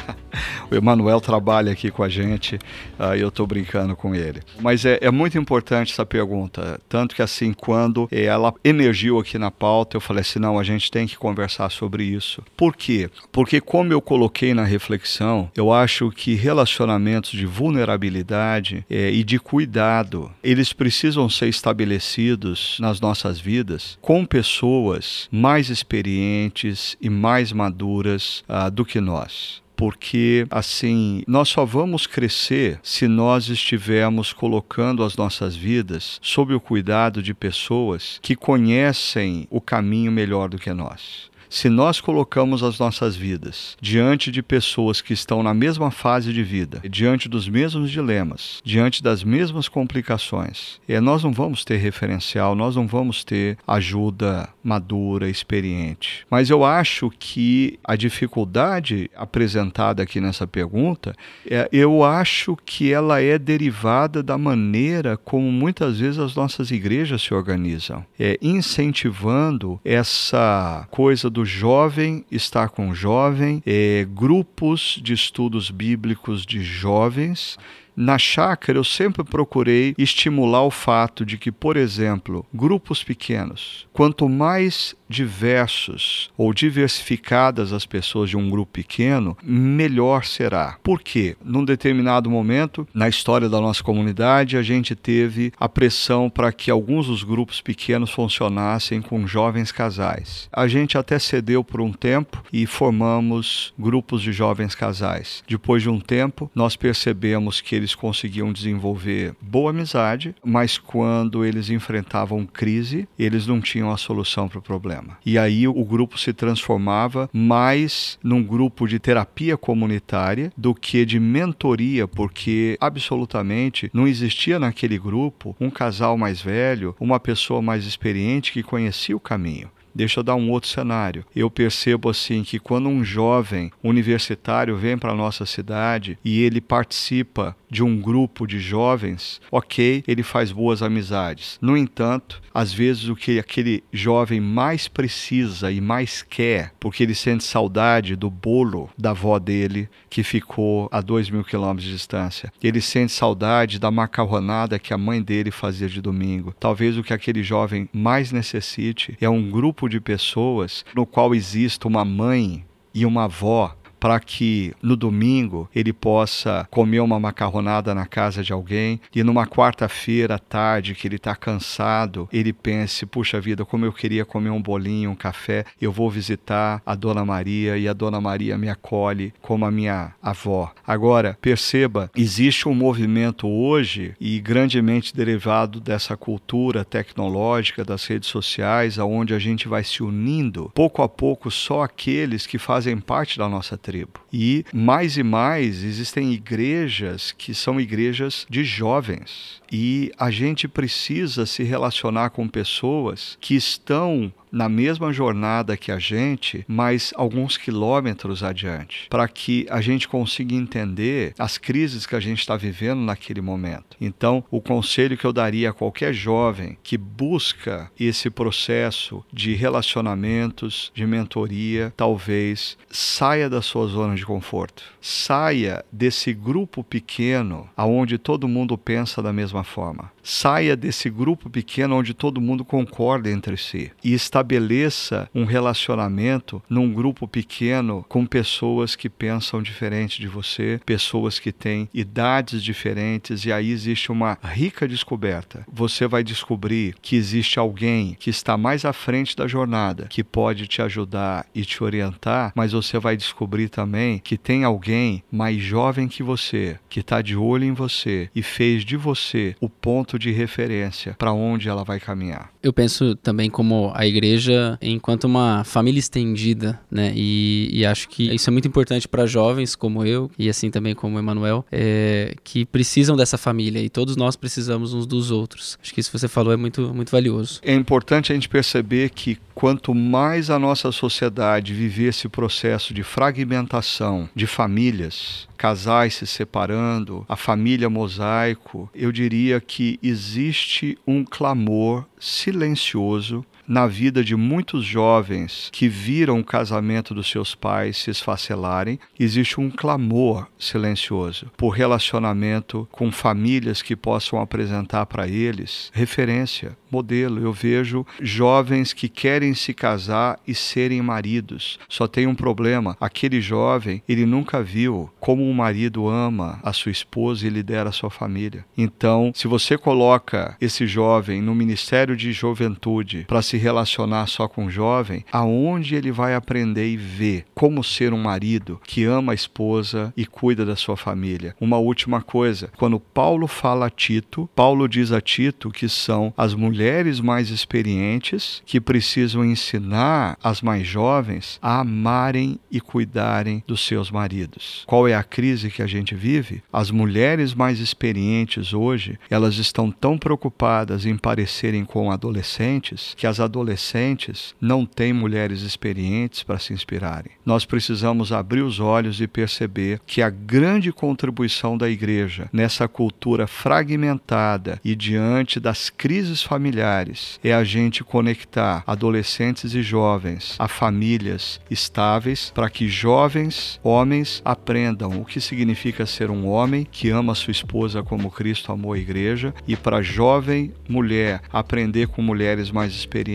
o 0.70 0.74
Emanuel 0.74 1.20
trabalha 1.20 1.72
aqui 1.72 1.90
com 1.90 2.02
a 2.02 2.08
gente 2.08 2.56
uh, 2.98 3.14
eu 3.14 3.28
estou 3.28 3.46
brincando 3.46 3.94
com 3.94 4.14
ele. 4.14 4.40
Mas 4.60 4.84
é, 4.84 4.98
é, 5.00 5.10
muito 5.10 5.38
importante 5.38 5.92
essa 5.92 6.06
pergunta, 6.06 6.80
tanto 6.88 7.14
que 7.14 7.22
assim, 7.22 7.52
quando 7.52 8.08
ela 8.10 8.54
emergiu 8.64 9.18
aqui 9.18 9.38
na 9.38 9.50
pauta, 9.50 9.96
eu 9.96 10.00
falei 10.00 10.22
assim, 10.22 10.38
não, 10.38 10.58
a 10.58 10.64
gente 10.64 10.90
tem 10.90 11.06
que 11.06 11.16
conversar 11.16 11.70
sobre 11.70 12.04
isso. 12.04 12.42
Por 12.56 12.76
quê? 12.76 13.10
Porque 13.30 13.60
como 13.60 13.92
eu 13.92 14.00
coloquei 14.00 14.54
na 14.54 14.64
reflexão, 14.64 15.50
eu 15.56 15.72
acho 15.72 16.10
que 16.10 16.34
relacionamentos 16.34 17.30
de 17.30 17.46
vulnerabilidade 17.46 18.84
é, 18.90 19.10
e 19.10 19.22
de 19.24 19.38
cuidado, 19.38 20.30
eles 20.42 20.72
precisam 20.72 21.28
ser 21.28 21.48
estabelecidos 21.48 22.76
nas 22.80 23.00
nossas 23.00 23.38
vidas 23.38 23.98
com 24.00 24.24
pessoas 24.24 25.28
mais 25.30 25.68
experientes 25.68 26.96
e 27.00 27.08
mais 27.08 27.52
maduras 27.52 28.44
uh, 28.48 28.70
do 28.70 28.84
que 28.84 29.00
nós 29.00 29.61
porque 29.82 30.46
assim, 30.48 31.24
nós 31.26 31.48
só 31.48 31.64
vamos 31.64 32.06
crescer 32.06 32.78
se 32.84 33.08
nós 33.08 33.48
estivermos 33.48 34.32
colocando 34.32 35.02
as 35.02 35.16
nossas 35.16 35.56
vidas 35.56 36.20
sob 36.22 36.54
o 36.54 36.60
cuidado 36.60 37.20
de 37.20 37.34
pessoas 37.34 38.20
que 38.22 38.36
conhecem 38.36 39.44
o 39.50 39.60
caminho 39.60 40.12
melhor 40.12 40.48
do 40.48 40.56
que 40.56 40.72
nós. 40.72 41.31
Se 41.52 41.68
nós 41.68 42.00
colocamos 42.00 42.62
as 42.62 42.78
nossas 42.78 43.14
vidas 43.14 43.76
diante 43.78 44.30
de 44.30 44.42
pessoas 44.42 45.02
que 45.02 45.12
estão 45.12 45.42
na 45.42 45.52
mesma 45.52 45.90
fase 45.90 46.32
de 46.32 46.42
vida, 46.42 46.80
diante 46.88 47.28
dos 47.28 47.46
mesmos 47.46 47.90
dilemas, 47.90 48.62
diante 48.64 49.02
das 49.02 49.22
mesmas 49.22 49.68
complicações, 49.68 50.80
é, 50.88 50.98
nós 50.98 51.22
não 51.22 51.30
vamos 51.30 51.62
ter 51.62 51.76
referencial, 51.76 52.54
nós 52.54 52.74
não 52.74 52.86
vamos 52.86 53.22
ter 53.22 53.58
ajuda 53.66 54.48
madura, 54.64 55.28
experiente. 55.28 56.26
Mas 56.30 56.48
eu 56.48 56.64
acho 56.64 57.12
que 57.18 57.78
a 57.84 57.96
dificuldade 57.96 59.10
apresentada 59.14 60.02
aqui 60.02 60.22
nessa 60.22 60.46
pergunta, 60.46 61.14
é, 61.46 61.68
eu 61.70 62.02
acho 62.02 62.56
que 62.64 62.90
ela 62.90 63.20
é 63.20 63.38
derivada 63.38 64.22
da 64.22 64.38
maneira 64.38 65.18
como 65.18 65.52
muitas 65.52 65.98
vezes 65.98 66.18
as 66.18 66.34
nossas 66.34 66.70
igrejas 66.70 67.20
se 67.20 67.34
organizam, 67.34 68.06
é, 68.18 68.38
incentivando 68.40 69.78
essa 69.84 70.88
coisa 70.90 71.28
do 71.28 71.41
jovem 71.44 72.24
estar 72.30 72.68
com 72.68 72.94
jovem, 72.94 73.62
é, 73.66 74.06
grupos 74.08 74.98
de 75.02 75.12
estudos 75.12 75.70
bíblicos 75.70 76.44
de 76.44 76.62
jovens. 76.62 77.58
Na 77.94 78.16
chácara, 78.16 78.78
eu 78.78 78.84
sempre 78.84 79.22
procurei 79.22 79.94
estimular 79.98 80.62
o 80.62 80.70
fato 80.70 81.26
de 81.26 81.36
que, 81.36 81.52
por 81.52 81.76
exemplo, 81.76 82.46
grupos 82.52 83.04
pequenos, 83.04 83.86
quanto 83.92 84.28
mais 84.28 84.96
diversos 85.12 86.30
ou 86.36 86.52
diversificadas 86.52 87.72
as 87.72 87.86
pessoas 87.86 88.30
de 88.30 88.36
um 88.36 88.48
grupo 88.50 88.72
pequeno, 88.72 89.36
melhor 89.42 90.24
será. 90.24 90.78
Por 90.82 91.00
quê? 91.00 91.36
Num 91.44 91.64
determinado 91.64 92.30
momento 92.30 92.88
na 92.94 93.08
história 93.08 93.48
da 93.48 93.60
nossa 93.60 93.82
comunidade, 93.82 94.56
a 94.56 94.62
gente 94.62 94.96
teve 94.96 95.52
a 95.60 95.68
pressão 95.68 96.30
para 96.30 96.50
que 96.50 96.70
alguns 96.70 97.06
dos 97.06 97.22
grupos 97.22 97.60
pequenos 97.60 98.10
funcionassem 98.10 99.02
com 99.02 99.26
jovens 99.26 99.70
casais. 99.70 100.48
A 100.52 100.66
gente 100.66 100.96
até 100.96 101.18
cedeu 101.18 101.62
por 101.62 101.80
um 101.80 101.92
tempo 101.92 102.42
e 102.52 102.66
formamos 102.66 103.74
grupos 103.78 104.22
de 104.22 104.32
jovens 104.32 104.74
casais. 104.74 105.44
Depois 105.46 105.82
de 105.82 105.90
um 105.90 106.00
tempo, 106.00 106.50
nós 106.54 106.74
percebemos 106.76 107.60
que 107.60 107.74
eles 107.74 107.94
conseguiam 107.94 108.52
desenvolver 108.52 109.34
boa 109.40 109.70
amizade, 109.70 110.34
mas 110.44 110.78
quando 110.78 111.44
eles 111.44 111.68
enfrentavam 111.68 112.46
crise, 112.46 113.06
eles 113.18 113.46
não 113.46 113.60
tinham 113.60 113.90
a 113.90 113.96
solução 113.96 114.48
para 114.48 114.58
o 114.58 114.62
problema. 114.62 115.01
E 115.24 115.38
aí 115.38 115.66
o 115.66 115.84
grupo 115.84 116.18
se 116.18 116.32
transformava 116.32 117.28
mais 117.32 118.18
num 118.22 118.42
grupo 118.42 118.86
de 118.86 118.98
terapia 118.98 119.56
comunitária 119.56 120.52
do 120.56 120.74
que 120.74 121.04
de 121.04 121.18
mentoria, 121.18 122.06
porque 122.06 122.76
absolutamente 122.80 123.90
não 123.92 124.06
existia 124.06 124.58
naquele 124.58 124.98
grupo 124.98 125.56
um 125.60 125.70
casal 125.70 126.16
mais 126.16 126.40
velho, 126.40 126.94
uma 126.98 127.20
pessoa 127.20 127.62
mais 127.62 127.86
experiente 127.86 128.52
que 128.52 128.62
conhecia 128.62 129.16
o 129.16 129.20
caminho. 129.20 129.70
Deixa 129.94 130.20
eu 130.20 130.24
dar 130.24 130.34
um 130.34 130.50
outro 130.50 130.68
cenário. 130.68 131.24
Eu 131.34 131.50
percebo 131.50 132.08
assim 132.08 132.42
que 132.42 132.58
quando 132.58 132.88
um 132.88 133.04
jovem 133.04 133.70
universitário 133.82 134.76
vem 134.76 134.96
para 134.96 135.12
a 135.12 135.16
nossa 135.16 135.44
cidade 135.46 136.18
e 136.24 136.42
ele 136.42 136.60
participa 136.60 137.56
de 137.70 137.82
um 137.82 138.00
grupo 138.00 138.46
de 138.46 138.60
jovens, 138.60 139.40
ok, 139.50 140.04
ele 140.06 140.22
faz 140.22 140.52
boas 140.52 140.82
amizades. 140.82 141.58
No 141.60 141.76
entanto, 141.76 142.42
às 142.52 142.72
vezes 142.72 143.08
o 143.08 143.16
que 143.16 143.38
aquele 143.38 143.82
jovem 143.90 144.40
mais 144.40 144.88
precisa 144.88 145.72
e 145.72 145.80
mais 145.80 146.22
quer, 146.22 146.72
porque 146.78 147.02
ele 147.02 147.14
sente 147.14 147.44
saudade 147.44 148.14
do 148.14 148.30
bolo 148.30 148.90
da 148.98 149.10
avó 149.10 149.38
dele 149.38 149.88
que 150.10 150.22
ficou 150.22 150.88
a 150.92 151.00
dois 151.00 151.30
mil 151.30 151.42
quilômetros 151.42 151.86
de 151.86 151.92
distância. 151.92 152.52
Ele 152.62 152.80
sente 152.80 153.12
saudade 153.12 153.78
da 153.78 153.90
macarronada 153.90 154.78
que 154.78 154.92
a 154.92 154.98
mãe 154.98 155.22
dele 155.22 155.50
fazia 155.50 155.88
de 155.88 156.02
domingo. 156.02 156.54
Talvez 156.60 156.98
o 156.98 157.02
que 157.02 157.14
aquele 157.14 157.42
jovem 157.42 157.88
mais 157.92 158.32
necessite 158.32 159.16
é 159.20 159.28
um 159.28 159.50
grupo 159.50 159.81
de 159.88 160.00
pessoas 160.00 160.84
no 160.94 161.06
qual 161.06 161.34
exista 161.34 161.88
uma 161.88 162.04
mãe 162.04 162.64
e 162.94 163.06
uma 163.06 163.24
avó 163.24 163.76
para 164.02 164.18
que 164.18 164.74
no 164.82 164.96
domingo 164.96 165.70
ele 165.72 165.92
possa 165.92 166.66
comer 166.72 166.98
uma 166.98 167.20
macarronada 167.20 167.94
na 167.94 168.04
casa 168.04 168.42
de 168.42 168.52
alguém 168.52 169.00
e 169.14 169.22
numa 169.22 169.46
quarta-feira 169.46 170.34
à 170.34 170.38
tarde 170.40 170.96
que 170.96 171.06
ele 171.06 171.14
está 171.14 171.36
cansado, 171.36 172.28
ele 172.32 172.52
pense: 172.52 173.06
puxa 173.06 173.40
vida, 173.40 173.64
como 173.64 173.84
eu 173.84 173.92
queria 173.92 174.24
comer 174.24 174.50
um 174.50 174.60
bolinho, 174.60 175.12
um 175.12 175.14
café, 175.14 175.64
eu 175.80 175.92
vou 175.92 176.10
visitar 176.10 176.82
a 176.84 176.96
Dona 176.96 177.24
Maria 177.24 177.78
e 177.78 177.86
a 177.86 177.92
Dona 177.92 178.20
Maria 178.20 178.58
me 178.58 178.68
acolhe 178.68 179.32
como 179.40 179.64
a 179.64 179.70
minha 179.70 180.12
avó. 180.20 180.72
Agora, 180.84 181.38
perceba, 181.40 182.10
existe 182.16 182.68
um 182.68 182.74
movimento 182.74 183.46
hoje 183.46 184.16
e 184.20 184.40
grandemente 184.40 185.14
derivado 185.14 185.78
dessa 185.78 186.16
cultura 186.16 186.84
tecnológica 186.84 187.84
das 187.84 188.04
redes 188.04 188.28
sociais, 188.28 188.98
aonde 188.98 189.32
a 189.32 189.38
gente 189.38 189.68
vai 189.68 189.84
se 189.84 190.02
unindo 190.02 190.72
pouco 190.74 191.02
a 191.02 191.08
pouco 191.08 191.52
só 191.52 191.84
aqueles 191.84 192.48
que 192.48 192.58
fazem 192.58 192.98
parte 192.98 193.38
da 193.38 193.48
nossa 193.48 193.76
tribo. 193.76 193.91
E 194.32 194.64
mais 194.72 195.16
e 195.16 195.22
mais 195.22 195.82
existem 195.84 196.32
igrejas 196.32 197.32
que 197.32 197.54
são 197.54 197.80
igrejas 197.80 198.46
de 198.48 198.64
jovens. 198.64 199.60
E 199.70 200.10
a 200.18 200.30
gente 200.30 200.66
precisa 200.66 201.46
se 201.46 201.62
relacionar 201.62 202.30
com 202.30 202.48
pessoas 202.48 203.36
que 203.40 203.54
estão 203.54 204.32
na 204.52 204.68
mesma 204.68 205.12
jornada 205.12 205.76
que 205.76 205.90
a 205.90 205.98
gente, 205.98 206.64
mas 206.68 207.12
alguns 207.16 207.56
quilômetros 207.56 208.42
adiante, 208.42 209.06
para 209.08 209.26
que 209.26 209.66
a 209.70 209.80
gente 209.80 210.06
consiga 210.06 210.54
entender 210.54 211.34
as 211.38 211.56
crises 211.56 212.04
que 212.04 212.14
a 212.14 212.20
gente 212.20 212.40
está 212.40 212.56
vivendo 212.56 213.00
naquele 213.00 213.40
momento. 213.40 213.96
Então, 213.98 214.44
o 214.50 214.60
conselho 214.60 215.16
que 215.16 215.24
eu 215.24 215.32
daria 215.32 215.70
a 215.70 215.72
qualquer 215.72 216.12
jovem 216.12 216.76
que 216.82 216.98
busca 216.98 217.90
esse 217.98 218.28
processo 218.28 219.24
de 219.32 219.54
relacionamentos, 219.54 220.92
de 220.94 221.06
mentoria, 221.06 221.92
talvez 221.96 222.76
saia 222.90 223.48
da 223.48 223.62
sua 223.62 223.86
zona 223.86 224.14
de 224.14 224.26
conforto, 224.26 224.84
saia 225.00 225.84
desse 225.90 226.34
grupo 226.34 226.84
pequeno 226.84 227.68
aonde 227.76 228.18
todo 228.18 228.48
mundo 228.48 228.76
pensa 228.76 229.22
da 229.22 229.32
mesma 229.32 229.64
forma. 229.64 230.10
Saia 230.22 230.76
desse 230.76 231.10
grupo 231.10 231.50
pequeno 231.50 231.96
onde 231.96 232.14
todo 232.14 232.40
mundo 232.40 232.64
concorda 232.64 233.30
entre 233.30 233.56
si 233.56 233.90
e 234.04 234.14
estabeleça 234.14 235.28
um 235.34 235.44
relacionamento 235.44 236.62
num 236.68 236.92
grupo 236.92 237.26
pequeno 237.26 238.04
com 238.08 238.24
pessoas 238.24 238.94
que 238.94 239.10
pensam 239.10 239.60
diferente 239.60 240.20
de 240.20 240.28
você, 240.28 240.80
pessoas 240.86 241.38
que 241.38 241.50
têm 241.50 241.88
idades 241.92 242.62
diferentes 242.62 243.44
e 243.44 243.52
aí 243.52 243.70
existe 243.70 244.12
uma 244.12 244.38
rica 244.42 244.86
descoberta. 244.86 245.66
Você 245.72 246.06
vai 246.06 246.22
descobrir 246.22 246.94
que 247.02 247.16
existe 247.16 247.58
alguém 247.58 248.16
que 248.18 248.30
está 248.30 248.56
mais 248.56 248.84
à 248.84 248.92
frente 248.92 249.36
da 249.36 249.48
jornada, 249.48 250.06
que 250.08 250.22
pode 250.22 250.66
te 250.68 250.80
ajudar 250.80 251.46
e 251.54 251.64
te 251.64 251.82
orientar, 251.82 252.52
mas 252.54 252.72
você 252.72 252.98
vai 252.98 253.16
descobrir 253.16 253.68
também 253.68 254.18
que 254.18 254.38
tem 254.38 254.62
alguém 254.62 255.22
mais 255.30 255.60
jovem 255.60 256.06
que 256.06 256.22
você, 256.22 256.78
que 256.88 257.00
está 257.00 257.20
de 257.20 257.36
olho 257.36 257.64
em 257.64 257.72
você 257.72 258.30
e 258.34 258.42
fez 258.42 258.84
de 258.84 258.96
você 258.96 259.56
o 259.60 259.68
ponto 259.68 260.11
ponto 260.12 260.18
de 260.18 260.30
referência 260.30 261.14
para 261.14 261.32
onde 261.32 261.68
ela 261.70 261.84
vai 261.84 261.98
caminhar. 261.98 262.51
Eu 262.62 262.72
penso 262.72 263.14
também 263.16 263.50
como 263.50 263.90
a 263.94 264.06
igreja 264.06 264.78
enquanto 264.80 265.24
uma 265.24 265.64
família 265.64 265.98
estendida, 265.98 266.80
né? 266.90 267.12
E, 267.14 267.68
e 267.72 267.84
acho 267.84 268.08
que 268.08 268.34
isso 268.34 268.48
é 268.48 268.52
muito 268.52 268.68
importante 268.68 269.08
para 269.08 269.26
jovens 269.26 269.74
como 269.74 270.04
eu 270.04 270.30
e 270.38 270.48
assim 270.48 270.70
também 270.70 270.94
como 270.94 271.16
o 271.16 271.18
Emanuel, 271.18 271.64
é, 271.70 272.34
que 272.44 272.64
precisam 272.64 273.16
dessa 273.16 273.36
família 273.36 273.80
e 273.80 273.88
todos 273.88 274.16
nós 274.16 274.36
precisamos 274.36 274.94
uns 274.94 275.06
dos 275.06 275.30
outros. 275.30 275.78
Acho 275.82 275.92
que 275.92 276.00
isso 276.00 276.10
que 276.10 276.18
você 276.18 276.28
falou 276.28 276.52
é 276.52 276.56
muito, 276.56 276.94
muito 276.94 277.10
valioso. 277.10 277.60
É 277.62 277.74
importante 277.74 278.32
a 278.32 278.34
gente 278.34 278.48
perceber 278.48 279.10
que 279.10 279.38
quanto 279.54 279.94
mais 279.94 280.50
a 280.50 280.58
nossa 280.58 280.90
sociedade 280.92 281.74
viver 281.74 282.08
esse 282.08 282.28
processo 282.28 282.94
de 282.94 283.02
fragmentação 283.02 284.28
de 284.34 284.46
famílias, 284.46 285.48
casais 285.56 286.14
se 286.14 286.26
separando, 286.26 287.24
a 287.28 287.36
família 287.36 287.88
mosaico, 287.88 288.90
eu 288.94 289.12
diria 289.12 289.60
que 289.60 289.98
existe 290.02 290.98
um 291.06 291.24
clamor 291.24 292.04
silencioso 292.52 293.44
na 293.66 293.86
vida 293.86 294.22
de 294.24 294.36
muitos 294.36 294.84
jovens 294.84 295.68
que 295.72 295.88
viram 295.88 296.40
o 296.40 296.44
casamento 296.44 297.14
dos 297.14 297.30
seus 297.30 297.54
pais 297.54 297.96
se 297.96 298.10
esfacelarem, 298.10 298.98
existe 299.18 299.60
um 299.60 299.70
clamor 299.70 300.46
silencioso 300.58 301.50
por 301.56 301.70
relacionamento 301.70 302.88
com 302.90 303.10
famílias 303.10 303.82
que 303.82 303.96
possam 303.96 304.40
apresentar 304.40 305.06
para 305.06 305.28
eles 305.28 305.90
referência, 305.94 306.76
modelo. 306.90 307.40
Eu 307.40 307.52
vejo 307.52 308.06
jovens 308.20 308.92
que 308.92 309.08
querem 309.08 309.54
se 309.54 309.72
casar 309.72 310.38
e 310.46 310.54
serem 310.54 311.00
maridos. 311.00 311.78
Só 311.88 312.06
tem 312.06 312.26
um 312.26 312.34
problema: 312.34 312.96
aquele 313.00 313.40
jovem, 313.40 314.02
ele 314.08 314.26
nunca 314.26 314.62
viu 314.62 315.10
como 315.18 315.48
um 315.48 315.52
marido 315.54 316.08
ama 316.08 316.60
a 316.62 316.72
sua 316.72 316.92
esposa 316.92 317.46
e 317.46 317.50
lidera 317.50 317.88
a 317.88 317.92
sua 317.92 318.10
família. 318.10 318.64
Então, 318.76 319.32
se 319.34 319.48
você 319.48 319.78
coloca 319.78 320.56
esse 320.60 320.86
jovem 320.86 321.40
no 321.40 321.54
ministério 321.54 322.16
de 322.16 322.32
juventude 322.32 323.24
para 323.26 323.42
se 323.42 323.51
relacionar 323.56 324.26
só 324.26 324.48
com 324.48 324.66
o 324.66 324.70
jovem, 324.70 325.24
aonde 325.32 325.94
ele 325.94 326.10
vai 326.10 326.34
aprender 326.34 326.88
e 326.88 326.96
ver 326.96 327.44
como 327.54 327.82
ser 327.82 328.12
um 328.12 328.22
marido 328.22 328.80
que 328.84 329.04
ama 329.04 329.32
a 329.32 329.34
esposa 329.34 330.12
e 330.16 330.26
cuida 330.26 330.64
da 330.64 330.76
sua 330.76 330.96
família. 330.96 331.54
Uma 331.60 331.78
última 331.78 332.22
coisa, 332.22 332.70
quando 332.76 333.00
Paulo 333.00 333.46
fala 333.46 333.86
a 333.86 333.90
Tito, 333.90 334.48
Paulo 334.54 334.88
diz 334.88 335.12
a 335.12 335.20
Tito 335.20 335.70
que 335.70 335.88
são 335.88 336.32
as 336.36 336.54
mulheres 336.54 337.20
mais 337.20 337.50
experientes 337.50 338.62
que 338.64 338.80
precisam 338.80 339.44
ensinar 339.44 340.36
as 340.42 340.60
mais 340.62 340.86
jovens 340.86 341.58
a 341.62 341.80
amarem 341.80 342.58
e 342.70 342.80
cuidarem 342.80 343.62
dos 343.66 343.86
seus 343.86 344.10
maridos. 344.10 344.84
Qual 344.86 345.06
é 345.06 345.14
a 345.14 345.22
crise 345.22 345.70
que 345.70 345.82
a 345.82 345.86
gente 345.86 346.14
vive? 346.14 346.62
As 346.72 346.90
mulheres 346.90 347.54
mais 347.54 347.80
experientes 347.80 348.72
hoje, 348.72 349.18
elas 349.30 349.56
estão 349.56 349.90
tão 349.90 350.16
preocupadas 350.18 351.06
em 351.06 351.16
parecerem 351.16 351.84
com 351.84 352.10
adolescentes 352.10 353.14
que 353.16 353.26
as 353.26 353.40
adolescentes 353.42 354.54
não 354.60 354.86
têm 354.86 355.12
mulheres 355.12 355.62
experientes 355.62 356.42
para 356.42 356.58
se 356.58 356.72
inspirarem. 356.72 357.32
Nós 357.44 357.64
precisamos 357.64 358.32
abrir 358.32 358.62
os 358.62 358.80
olhos 358.80 359.20
e 359.20 359.26
perceber 359.26 360.00
que 360.06 360.22
a 360.22 360.30
grande 360.30 360.92
contribuição 360.92 361.76
da 361.76 361.88
igreja 361.88 362.48
nessa 362.52 362.86
cultura 362.86 363.46
fragmentada 363.46 364.80
e 364.84 364.94
diante 364.94 365.58
das 365.58 365.90
crises 365.90 366.42
familiares 366.42 367.40
é 367.42 367.52
a 367.52 367.64
gente 367.64 368.04
conectar 368.04 368.84
adolescentes 368.86 369.74
e 369.74 369.82
jovens 369.82 370.56
a 370.58 370.68
famílias 370.68 371.60
estáveis 371.70 372.52
para 372.54 372.70
que 372.70 372.88
jovens 372.88 373.80
homens 373.82 374.40
aprendam 374.44 375.20
o 375.20 375.24
que 375.24 375.40
significa 375.40 376.06
ser 376.06 376.30
um 376.30 376.46
homem 376.46 376.86
que 376.90 377.10
ama 377.10 377.34
sua 377.34 377.50
esposa 377.50 378.02
como 378.02 378.30
Cristo 378.30 378.72
amou 378.72 378.92
a 378.92 378.98
igreja 378.98 379.54
e 379.66 379.76
para 379.76 380.02
jovem 380.02 380.72
mulher 380.88 381.42
aprender 381.52 382.08
com 382.08 382.22
mulheres 382.22 382.70
mais 382.70 382.92
experientes 382.92 383.31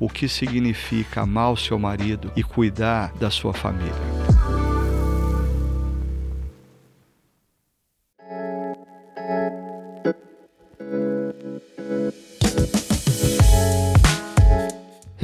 o 0.00 0.08
que 0.08 0.28
significa 0.28 1.22
amar 1.22 1.50
o 1.50 1.56
seu 1.56 1.78
marido 1.78 2.32
e 2.36 2.42
cuidar 2.42 3.12
da 3.14 3.30
sua 3.30 3.52
família. 3.52 4.53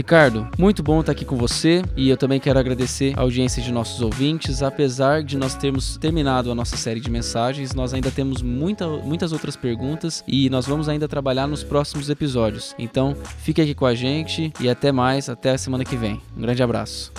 Ricardo, 0.00 0.48
muito 0.58 0.82
bom 0.82 1.00
estar 1.00 1.12
aqui 1.12 1.26
com 1.26 1.36
você 1.36 1.82
e 1.94 2.08
eu 2.08 2.16
também 2.16 2.40
quero 2.40 2.58
agradecer 2.58 3.12
a 3.18 3.20
audiência 3.20 3.62
de 3.62 3.70
nossos 3.70 4.00
ouvintes. 4.00 4.62
Apesar 4.62 5.22
de 5.22 5.36
nós 5.36 5.54
termos 5.54 5.98
terminado 5.98 6.50
a 6.50 6.54
nossa 6.54 6.74
série 6.74 7.00
de 7.00 7.10
mensagens, 7.10 7.74
nós 7.74 7.92
ainda 7.92 8.10
temos 8.10 8.40
muita, 8.40 8.88
muitas 8.88 9.30
outras 9.30 9.56
perguntas 9.56 10.24
e 10.26 10.48
nós 10.48 10.64
vamos 10.64 10.88
ainda 10.88 11.06
trabalhar 11.06 11.46
nos 11.46 11.62
próximos 11.62 12.08
episódios. 12.08 12.74
Então, 12.78 13.14
fique 13.40 13.60
aqui 13.60 13.74
com 13.74 13.84
a 13.84 13.94
gente 13.94 14.50
e 14.58 14.70
até 14.70 14.90
mais, 14.90 15.28
até 15.28 15.50
a 15.50 15.58
semana 15.58 15.84
que 15.84 15.96
vem. 15.96 16.18
Um 16.34 16.40
grande 16.40 16.62
abraço. 16.62 17.12